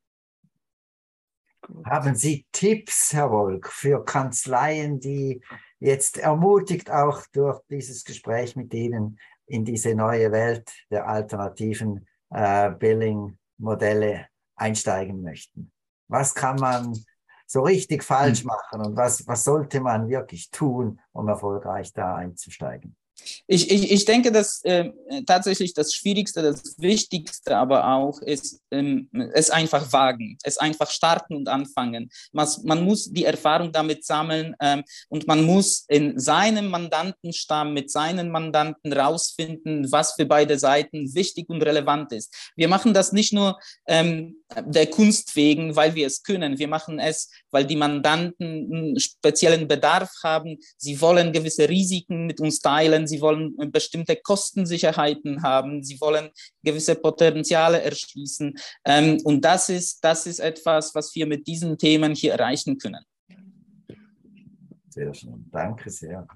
Haben 1.86 2.14
Sie 2.14 2.44
Tipps, 2.52 3.12
Herr 3.12 3.30
Wolk, 3.30 3.68
für 3.68 4.04
Kanzleien, 4.04 5.00
die 5.00 5.40
jetzt 5.78 6.18
ermutigt 6.18 6.90
auch 6.90 7.22
durch 7.32 7.60
dieses 7.70 8.04
Gespräch 8.04 8.56
mit 8.56 8.74
Ihnen 8.74 9.18
in 9.52 9.64
diese 9.66 9.94
neue 9.94 10.32
Welt 10.32 10.72
der 10.90 11.06
alternativen 11.06 12.06
äh, 12.30 12.70
Billing-Modelle 12.70 14.26
einsteigen 14.56 15.22
möchten. 15.22 15.70
Was 16.08 16.34
kann 16.34 16.56
man 16.56 16.98
so 17.46 17.60
richtig 17.60 18.02
falsch 18.02 18.40
hm. 18.40 18.46
machen 18.46 18.80
und 18.80 18.96
was, 18.96 19.26
was 19.26 19.44
sollte 19.44 19.80
man 19.80 20.08
wirklich 20.08 20.50
tun, 20.50 20.98
um 21.12 21.28
erfolgreich 21.28 21.92
da 21.92 22.16
einzusteigen? 22.16 22.96
Ich, 23.46 23.70
ich, 23.70 23.92
ich 23.92 24.04
denke, 24.06 24.32
dass 24.32 24.64
äh, 24.64 24.90
tatsächlich 25.26 25.74
das 25.74 25.92
Schwierigste, 25.92 26.40
das 26.40 26.78
Wichtigste 26.78 27.56
aber 27.56 27.86
auch 27.86 28.22
ist, 28.22 28.61
ähm, 28.72 29.08
es 29.34 29.50
einfach 29.50 29.92
wagen, 29.92 30.36
es 30.42 30.58
einfach 30.58 30.90
starten 30.90 31.36
und 31.36 31.48
anfangen. 31.48 32.10
Man, 32.32 32.84
muss 32.84 33.10
die 33.12 33.24
Erfahrung 33.24 33.70
damit 33.72 34.04
sammeln 34.04 34.56
ähm, 34.60 34.82
und 35.08 35.26
man 35.26 35.44
muss 35.44 35.84
in 35.88 36.18
seinem 36.18 36.68
Mandantenstamm 36.68 37.72
mit 37.72 37.90
seinen 37.90 38.30
Mandanten 38.30 38.92
rausfinden, 38.92 39.90
was 39.92 40.14
für 40.14 40.26
beide 40.26 40.58
Seiten 40.58 41.14
wichtig 41.14 41.48
und 41.48 41.62
relevant 41.62 42.12
ist. 42.12 42.34
Wir 42.56 42.68
machen 42.68 42.92
das 42.94 43.12
nicht 43.12 43.32
nur 43.32 43.58
ähm, 43.86 44.36
der 44.66 44.86
Kunst 44.86 45.36
wegen, 45.36 45.76
weil 45.76 45.94
wir 45.94 46.06
es 46.06 46.22
können. 46.22 46.58
Wir 46.58 46.68
machen 46.68 46.98
es, 46.98 47.30
weil 47.50 47.64
die 47.64 47.76
Mandanten 47.76 48.72
einen 48.72 49.00
speziellen 49.00 49.68
Bedarf 49.68 50.10
haben. 50.22 50.58
Sie 50.76 51.00
wollen 51.00 51.32
gewisse 51.32 51.68
Risiken 51.68 52.26
mit 52.26 52.40
uns 52.40 52.60
teilen 52.60 53.06
sie 53.06 53.20
wollen 53.20 53.54
bestimmte 53.70 54.16
Kostensicherheiten 54.16 55.42
haben, 55.42 55.82
sie 55.82 56.00
wollen 56.00 56.30
gewisse 56.62 56.94
Potenziale 56.94 57.82
erschließen. 57.82 58.54
Ähm, 58.84 59.18
und 59.24 59.44
das 59.44 59.68
ist, 59.68 60.04
das 60.04 60.26
ist 60.26 60.40
etwas, 60.40 60.94
was 60.94 61.14
wir 61.14 61.26
mit 61.26 61.46
diesen 61.46 61.78
Themen 61.78 62.14
hier 62.14 62.32
erreichen 62.32 62.78
können. 62.78 63.04
Sehr 64.88 65.12
schön, 65.14 65.46
danke 65.50 65.90
sehr. 65.90 66.26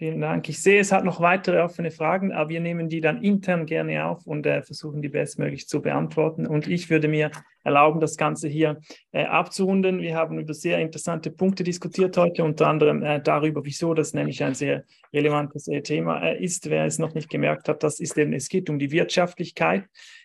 Vielen 0.00 0.22
Dank. 0.22 0.48
Ich 0.48 0.62
sehe, 0.62 0.80
es 0.80 0.92
hat 0.92 1.04
noch 1.04 1.20
weitere 1.20 1.60
offene 1.60 1.90
Fragen, 1.90 2.32
aber 2.32 2.48
wir 2.48 2.60
nehmen 2.60 2.88
die 2.88 3.02
dann 3.02 3.22
intern 3.22 3.66
gerne 3.66 4.06
auf 4.06 4.26
und 4.26 4.46
äh, 4.46 4.62
versuchen, 4.62 5.02
die 5.02 5.10
bestmöglich 5.10 5.68
zu 5.68 5.82
beantworten. 5.82 6.46
Und 6.46 6.68
ich 6.68 6.88
würde 6.88 7.06
mir 7.06 7.30
erlauben, 7.64 8.00
das 8.00 8.16
Ganze 8.16 8.48
hier 8.48 8.80
äh, 9.12 9.24
abzurunden. 9.24 10.00
Wir 10.00 10.16
haben 10.16 10.38
über 10.38 10.54
sehr 10.54 10.78
interessante 10.78 11.30
Punkte 11.30 11.64
diskutiert 11.64 12.16
heute, 12.16 12.44
unter 12.44 12.68
anderem 12.68 13.02
äh, 13.02 13.20
darüber, 13.20 13.62
wieso 13.62 13.92
das 13.92 14.14
nämlich 14.14 14.42
ein 14.42 14.54
sehr 14.54 14.84
relevantes 15.12 15.68
äh, 15.68 15.82
Thema 15.82 16.22
äh, 16.22 16.42
ist. 16.42 16.70
Wer 16.70 16.86
es 16.86 16.98
noch 16.98 17.12
nicht 17.12 17.28
gemerkt 17.28 17.68
hat, 17.68 17.82
das 17.82 18.00
ist 18.00 18.16
eben, 18.16 18.32
es 18.32 18.48
geht 18.48 18.70
um 18.70 18.78
die 18.78 18.92
Wirtschaftlichkeit, 18.92 19.84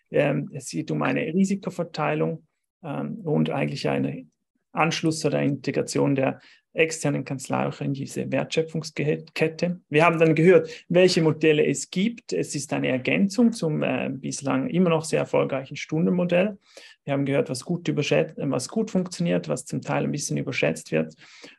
es 0.10 0.70
geht 0.70 0.92
um 0.92 1.02
eine 1.02 1.22
Risikoverteilung 1.22 2.46
ähm, 2.84 3.20
und 3.24 3.50
eigentlich 3.50 3.88
eine 3.90 4.28
Anschluss 4.72 5.26
oder 5.26 5.42
Integration 5.42 6.16
der 6.16 6.40
externen 6.76 7.24
Kanzlei 7.24 7.66
auch 7.66 7.80
in 7.80 7.94
diese 7.94 8.30
Wertschöpfungskette. 8.32 9.80
Wir 9.90 10.06
haben 10.06 10.20
dann 10.20 10.36
gehört, 10.36 10.70
welche 10.90 11.22
Modelle 11.22 11.66
es 11.66 11.90
gibt. 11.90 12.34
Es 12.34 12.54
ist 12.54 12.74
eine 12.74 12.90
Ergänzung 12.90 13.54
zum 13.54 13.82
äh, 13.82 14.10
bislang 14.12 14.68
immer 14.68 14.90
noch 14.90 15.06
sehr 15.06 15.20
erfolgreichen 15.20 15.78
Stundenmodell. 15.78 16.58
Wir 17.06 17.14
haben 17.14 17.26
gehört, 17.26 17.50
was 17.50 17.64
gut, 17.64 17.90
was 17.96 18.68
gut 18.68 18.92
funktioniert, 18.92 19.48
was 19.48 19.66
zum 19.66 19.82
Teil 19.82 20.04
ein 20.04 20.12
bisschen 20.12 20.38
überschätzt 20.38 20.92
wird. 20.92 21.16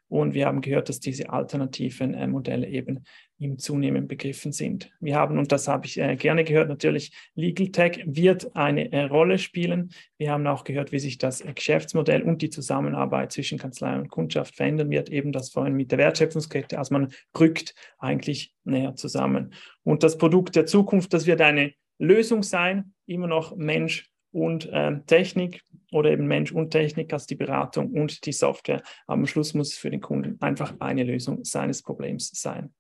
Und 0.09 0.35
wir 0.35 0.47
haben 0.47 0.61
gehört, 0.61 0.89
dass 0.89 1.01
diese 1.01 1.31
alternativen 1.31 2.15
äh, 2.15 2.27
Modelle 2.27 2.69
eben 2.69 3.05
im 3.39 3.59
zunehmenden 3.59 4.09
begriffen 4.09 4.53
sind. 4.53 4.91
Wir 5.01 5.17
haben, 5.17 5.39
und 5.39 5.53
das 5.53 5.69
habe 5.69 5.87
ich 5.87 5.99
äh, 5.99 6.17
gerne 6.17 6.45
gehört, 6.45 6.69
natürlich 6.69 7.13
Legal 7.35 7.69
Tech 7.69 8.03
wird 8.07 8.55
eine 8.57 8.93
äh, 8.93 9.03
Rolle 9.05 9.39
spielen. 9.39 9.91
Wir 10.17 10.31
haben 10.31 10.47
auch 10.47 10.65
gehört, 10.65 10.93
wie 10.93 10.99
sich 10.99 11.19
das 11.19 11.41
äh, 11.41 11.53
Geschäftsmodell 11.53 12.23
und 12.23 12.41
die 12.41 12.51
Zusammenarbeit 12.51 13.33
zwischen 13.33 13.59
Kanzlei 13.59 13.99
und 13.99 14.09
Kundschaft 14.09 14.55
verändern 14.55 14.91
wird, 14.91 15.11
eben 15.11 15.33
das 15.33 15.51
vorhin 15.51 15.75
mit 15.75 15.91
der 15.91 15.99
Wertschöpfungskette, 15.99 16.79
als 16.79 16.91
man 16.91 17.13
rückt 17.39 17.75
eigentlich 17.99 18.55
näher 18.65 18.95
zusammen. 18.95 19.55
Und 19.83 20.03
das 20.03 20.19
Produkt 20.19 20.57
der 20.57 20.67
Zukunft, 20.67 21.13
das 21.13 21.27
wird 21.27 21.41
eine 21.41 21.73
Lösung 21.99 22.43
sein, 22.43 22.95
immer 23.07 23.27
noch 23.27 23.57
Mensch 23.57 24.11
und 24.37 24.67
äh, 24.67 25.01
Technik 25.07 25.63
oder 25.93 26.11
eben 26.11 26.27
Mensch 26.27 26.53
und 26.53 26.71
Technik 26.71 27.11
als 27.15 27.27
die 27.27 27.37
Beratung 27.37 27.91
und 27.93 28.27
die 28.27 28.33
Software. 28.33 28.83
Am 29.07 29.27
Schluss 29.27 29.55
muss 29.55 29.73
es 29.73 29.79
für 29.79 29.89
den 29.89 30.03
Kunden 30.03 30.37
einfach 30.43 30.75
eine 30.79 31.05
Lösung 31.05 31.43
seines 31.45 31.83
Problems 31.83 32.31
sein. 32.35 32.75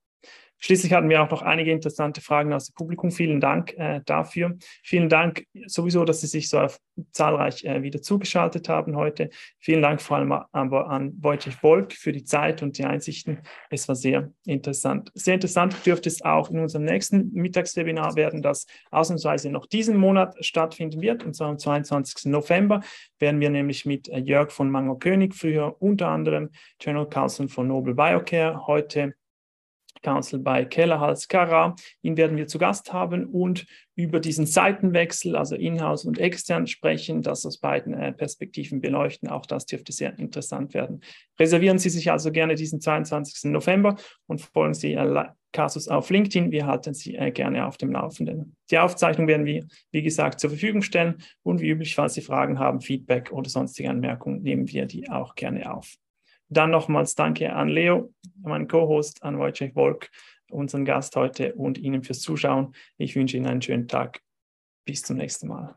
Schließlich 0.59 0.93
hatten 0.93 1.09
wir 1.09 1.23
auch 1.23 1.31
noch 1.31 1.43
einige 1.43 1.71
interessante 1.71 2.21
Fragen 2.21 2.53
aus 2.53 2.67
dem 2.67 2.75
Publikum. 2.75 3.11
Vielen 3.11 3.41
Dank 3.41 3.75
äh, 3.75 4.01
dafür. 4.05 4.57
Vielen 4.83 5.09
Dank 5.09 5.45
sowieso, 5.67 6.05
dass 6.05 6.23
Sie 6.23 6.27
sich 6.27 6.49
so 6.49 6.67
zahlreich 7.13 7.65
äh, 7.65 7.83
wieder 7.83 8.01
zugeschaltet 8.01 8.69
haben 8.69 8.97
heute. 8.97 9.31
Vielen 9.59 9.83
Dank 9.83 10.01
vor 10.01 10.17
allem 10.17 10.33
aber 10.33 10.89
an 10.89 11.13
Wojciech 11.21 11.63
Wolk 11.63 11.93
für 11.93 12.13
die 12.13 12.25
Zeit 12.25 12.63
und 12.63 12.79
die 12.79 12.85
Einsichten. 12.85 13.41
Es 13.71 13.87
war 13.89 13.95
sehr 13.95 14.33
interessant. 14.47 15.11
Sehr 15.15 15.35
interessant 15.35 15.85
dürfte 15.85 16.09
es 16.09 16.23
auch 16.23 16.51
in 16.51 16.59
unserem 16.59 16.85
nächsten 16.85 17.33
Mittagswebinar 17.33 18.17
werden, 18.17 18.41
das 18.43 18.67
ausnahmsweise 18.91 19.51
noch 19.51 19.67
diesen 19.67 19.97
Monat 19.97 20.37
stattfinden 20.45 21.01
wird, 21.03 21.25
und 21.25 21.35
zwar 21.35 21.49
am 21.49 21.59
22. 21.59 22.31
November 22.31 22.81
werden 23.19 23.41
wir 23.41 23.51
nämlich 23.51 23.85
mit 23.85 24.09
äh, 24.09 24.19
Jörg 24.19 24.51
von 24.51 24.71
Mango 24.71 24.97
König, 24.97 25.35
früher 25.35 25.77
unter 25.81 26.09
anderem 26.09 26.51
General 26.79 27.09
Counsel 27.09 27.49
von 27.49 27.69
Noble 27.69 27.95
Biocare, 27.95 28.67
heute 28.67 29.15
Counsel 30.07 30.39
bei 30.39 30.65
Kellerhals 30.65 31.27
Kara. 31.27 31.75
Ihn 32.01 32.17
werden 32.17 32.37
wir 32.37 32.47
zu 32.47 32.59
Gast 32.59 32.93
haben 32.93 33.27
und 33.27 33.67
über 33.97 34.21
diesen 34.21 34.47
Seitenwechsel, 34.47 35.35
also 35.35 35.57
Inhouse 35.57 36.05
und 36.05 36.19
extern, 36.19 36.69
sprechen, 36.69 37.23
das 37.23 37.45
aus 37.45 37.59
beiden 37.59 37.93
äh, 37.93 38.13
Perspektiven 38.13 38.81
beleuchten. 38.81 39.29
Auch 39.29 39.47
das 39.47 39.67
dürfte 39.67 39.93
sehr 39.93 40.17
interessant 40.17 40.75
werden. 40.75 41.01
Reservieren 41.41 41.81
Sie 41.81 41.89
sich 41.89 42.13
also 42.13 42.31
gerne 42.31 42.55
diesen 42.55 42.81
22. 42.81 43.51
November 43.51 43.97
und 44.29 44.41
folgen 44.41 44.75
Sie 44.75 44.97
Casus 45.53 45.89
auf 45.89 46.11
LinkedIn. 46.11 46.53
Wir 46.53 46.67
halten 46.67 46.95
Sie 46.95 47.17
äh, 47.17 47.33
gerne 47.33 47.67
auf 47.67 47.77
dem 47.77 47.91
Laufenden. 47.91 48.55
Die 48.71 48.79
Aufzeichnung 48.79 49.27
werden 49.27 49.47
wir, 49.47 49.67
wie 49.91 50.03
gesagt, 50.03 50.39
zur 50.39 50.51
Verfügung 50.51 50.83
stellen 50.83 51.17
und 51.43 51.61
wie 51.61 51.71
üblich, 51.71 51.97
falls 51.97 52.15
Sie 52.15 52.21
Fragen 52.21 52.61
haben, 52.61 52.81
Feedback 52.81 53.33
oder 53.33 53.51
sonstige 53.51 53.91
Anmerkungen, 53.91 54.43
nehmen 54.43 54.69
wir 54.69 54.87
die 54.87 55.11
auch 55.11 55.35
gerne 55.35 55.75
auf. 55.75 55.97
Dann 56.49 56.71
nochmals 56.71 57.15
danke 57.15 57.53
an 57.53 57.69
Leo, 57.69 58.13
meinen 58.43 58.69
Co-Host, 58.69 59.23
an 59.23 59.39
Wojciech 59.39 59.75
Wolk, 59.75 60.11
unseren 60.51 60.85
Gast 60.85 61.17
heute 61.17 61.55
und 61.55 61.79
Ihnen 61.79 62.03
fürs 62.03 62.21
Zuschauen. 62.21 62.75
Ich 62.99 63.17
wünsche 63.17 63.37
Ihnen 63.37 63.47
einen 63.47 63.63
schönen 63.63 63.89
Tag. 63.89 64.23
Bis 64.85 65.03
zum 65.03 65.17
nächsten 65.17 65.49
Mal. 65.49 65.75